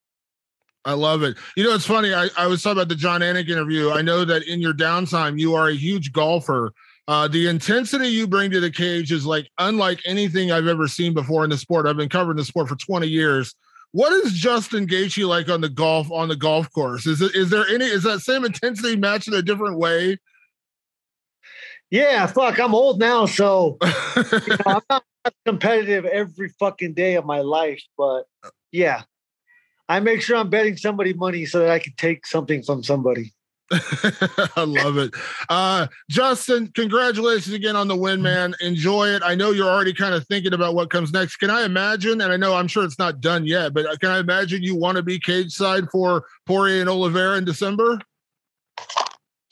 I 0.85 0.93
love 0.93 1.23
it. 1.23 1.37
You 1.57 1.65
know, 1.65 1.75
it's 1.75 1.87
funny. 1.87 2.15
I, 2.15 2.29
I 2.39 2.47
was 2.47 2.63
talking 2.63 2.79
about 2.79 2.89
the 2.89 2.95
Jon 2.95 3.21
Anik 3.21 3.49
interview. 3.49 3.91
I 3.91 4.03
know 4.03 4.25
that 4.25 4.45
in 4.45 4.61
your 4.61 4.73
downtime, 4.73 5.39
you 5.39 5.55
are 5.55 5.69
a 5.69 5.75
huge 5.75 6.13
golfer. 6.13 6.73
Uh, 7.09 7.27
the 7.29 7.49
intensity 7.49 8.09
you 8.09 8.27
bring 8.27 8.51
to 8.51 8.61
the 8.61 8.71
cage 8.71 9.13
is 9.13 9.27
like 9.27 9.49
unlike 9.59 10.01
anything 10.07 10.53
I've 10.53 10.67
ever 10.67 10.87
seen 10.89 11.15
before 11.15 11.45
in 11.45 11.51
the 11.51 11.59
sport. 11.59 11.87
I've 11.87 11.97
been 11.97 12.09
covering 12.09 12.37
the 12.37 12.45
sport 12.45 12.69
for 12.69 12.77
20 12.77 13.07
years. 13.09 13.55
What 13.93 14.13
is 14.13 14.33
Justin 14.33 14.87
Gaethje 14.87 15.27
like 15.27 15.49
on 15.49 15.61
the 15.61 15.69
golf 15.69 16.11
on 16.13 16.29
the 16.29 16.37
golf 16.37 16.71
course? 16.73 17.07
Is 17.07 17.21
it 17.21 17.35
is 17.35 17.51
there 17.51 17.67
any 17.69 17.85
is 17.85 18.03
that 18.03 18.21
same 18.21 18.45
intensity 18.45 18.97
matched 18.97 19.29
in 19.29 19.35
a 19.35 19.43
different 19.43 19.79
way? 19.79 20.19
Yeah, 21.91 22.27
fuck, 22.27 22.59
I'm 22.59 22.75
old 22.75 22.99
now, 22.99 23.27
so 23.27 23.79
you 23.83 23.89
know, 24.49 24.57
I'm 24.67 24.81
not 24.91 25.05
competitive 25.45 26.05
every 26.05 26.49
fucking 26.59 26.95
day 26.95 27.15
of 27.15 27.25
my 27.25 27.41
life, 27.41 27.83
but 27.97 28.25
yeah, 28.73 29.03
I 29.89 30.01
make 30.01 30.21
sure 30.21 30.37
I'm 30.37 30.51
betting 30.51 30.77
somebody 30.77 31.13
money 31.13 31.47
so 31.47 31.61
that 31.61 31.71
I 31.71 31.79
can 31.79 31.95
take 31.97 32.27
something 32.27 32.63
from 32.63 32.83
somebody. 32.83 33.33
I 33.73 34.65
love 34.65 34.97
it. 34.97 35.13
Uh, 35.49 35.87
Justin, 36.09 36.69
congratulations 36.69 37.55
again 37.55 37.75
on 37.75 37.89
the 37.89 37.97
win, 37.97 38.23
man. 38.23 38.55
Enjoy 38.61 39.09
it. 39.09 39.23
I 39.25 39.35
know 39.35 39.51
you're 39.51 39.69
already 39.69 39.93
kind 39.93 40.15
of 40.15 40.27
thinking 40.27 40.55
about 40.55 40.75
what 40.75 40.91
comes 40.91 41.13
next. 41.13 41.37
Can 41.37 41.51
I 41.51 41.65
imagine, 41.65 42.21
and 42.21 42.33
I 42.33 42.37
know 42.37 42.55
I'm 42.55 42.69
sure 42.69 42.85
it's 42.85 42.99
not 42.99 43.21
done 43.21 43.45
yet, 43.45 43.75
but 43.75 44.01
can 44.01 44.11
I 44.11 44.19
imagine 44.19 44.63
you 44.63 44.77
want 44.77 44.97
to 44.97 45.03
be 45.03 45.19
cage 45.19 45.53
side 45.53 45.91
for 45.91 46.25
Poirier 46.47 46.81
and 46.81 46.91
Oliveira 46.91 47.37
in 47.39 47.45
December? 47.45 48.01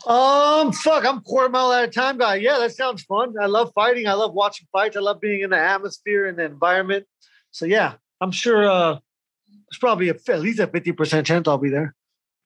Um, 0.06 0.72
fuck, 0.72 1.06
I'm 1.06 1.20
quarter 1.22 1.48
mile 1.48 1.72
at 1.72 1.88
a 1.88 1.90
time 1.90 2.18
guy. 2.18 2.36
Yeah, 2.36 2.58
that 2.58 2.72
sounds 2.72 3.02
fun. 3.04 3.34
I 3.40 3.46
love 3.46 3.72
fighting. 3.74 4.06
I 4.06 4.12
love 4.12 4.34
watching 4.34 4.66
fights. 4.70 4.96
I 4.96 5.00
love 5.00 5.20
being 5.20 5.40
in 5.40 5.50
the 5.50 5.58
atmosphere 5.58 6.26
and 6.26 6.38
the 6.38 6.44
environment. 6.44 7.06
So 7.50 7.64
yeah, 7.64 7.94
I'm 8.20 8.32
sure 8.32 8.68
uh 8.68 8.98
there's 9.70 9.78
probably 9.78 10.08
a, 10.10 10.14
at 10.28 10.40
least 10.40 10.60
a 10.60 10.66
50% 10.66 11.24
chance 11.24 11.48
I'll 11.48 11.58
be 11.58 11.70
there. 11.70 11.94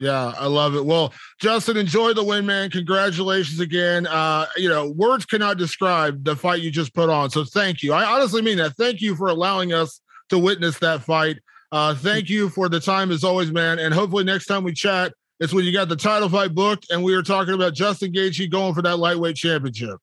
Yeah, 0.01 0.33
I 0.39 0.47
love 0.47 0.77
it. 0.77 0.85
Well, 0.85 1.13
Justin, 1.41 1.77
enjoy 1.77 2.13
the 2.13 2.23
win, 2.23 2.47
man. 2.47 2.71
Congratulations 2.71 3.59
again. 3.59 4.07
Uh, 4.07 4.47
you 4.57 4.69
know, 4.69 4.91
words 4.91 5.27
cannot 5.27 5.59
describe 5.59 6.23
the 6.25 6.37
fight 6.37 6.63
you 6.63 6.71
just 6.71 6.95
put 6.95 7.11
on. 7.11 7.31
So 7.31 7.45
thank 7.45 7.83
you. 7.83 7.93
I 7.93 8.05
honestly 8.05 8.41
mean 8.41 8.59
that. 8.59 8.77
Thank 8.77 9.01
you 9.01 9.17
for 9.17 9.29
allowing 9.29 9.73
us 9.73 10.01
to 10.29 10.39
witness 10.39 10.79
that 10.79 11.03
fight. 11.03 11.39
Uh, 11.73 11.95
thank 11.95 12.31
you 12.31 12.49
for 12.49 12.69
the 12.69 12.79
time 12.79 13.11
as 13.11 13.25
always, 13.25 13.51
man. 13.51 13.79
And 13.81 13.93
hopefully 13.93 14.25
next 14.25 14.47
time 14.47 14.63
we 14.63 14.73
chat, 14.73 15.13
it's 15.41 15.53
when 15.53 15.65
you 15.65 15.73
got 15.73 15.89
the 15.89 15.97
title 15.97 16.29
fight 16.29 16.55
booked 16.55 16.91
and 16.91 17.03
we 17.03 17.15
were 17.15 17.23
talking 17.23 17.55
about 17.55 17.75
Justin 17.75 18.13
Gaethje 18.13 18.51
going 18.51 18.75
for 18.75 18.83
that 18.83 18.99
lightweight 18.99 19.37
championship. 19.37 19.99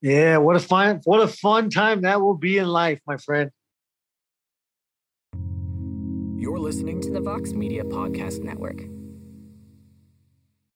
Yeah, 0.00 0.38
what 0.38 0.56
a 0.56 0.60
fun, 0.60 1.00
what 1.04 1.20
a 1.20 1.28
fun 1.28 1.70
time 1.70 2.02
that 2.02 2.20
will 2.20 2.36
be 2.36 2.58
in 2.58 2.66
life, 2.66 3.00
my 3.06 3.16
friend. 3.16 3.50
You're 6.36 6.58
listening 6.58 7.00
to 7.02 7.10
the 7.10 7.20
Vox 7.20 7.52
Media 7.52 7.84
Podcast 7.84 8.42
Network. 8.42 8.82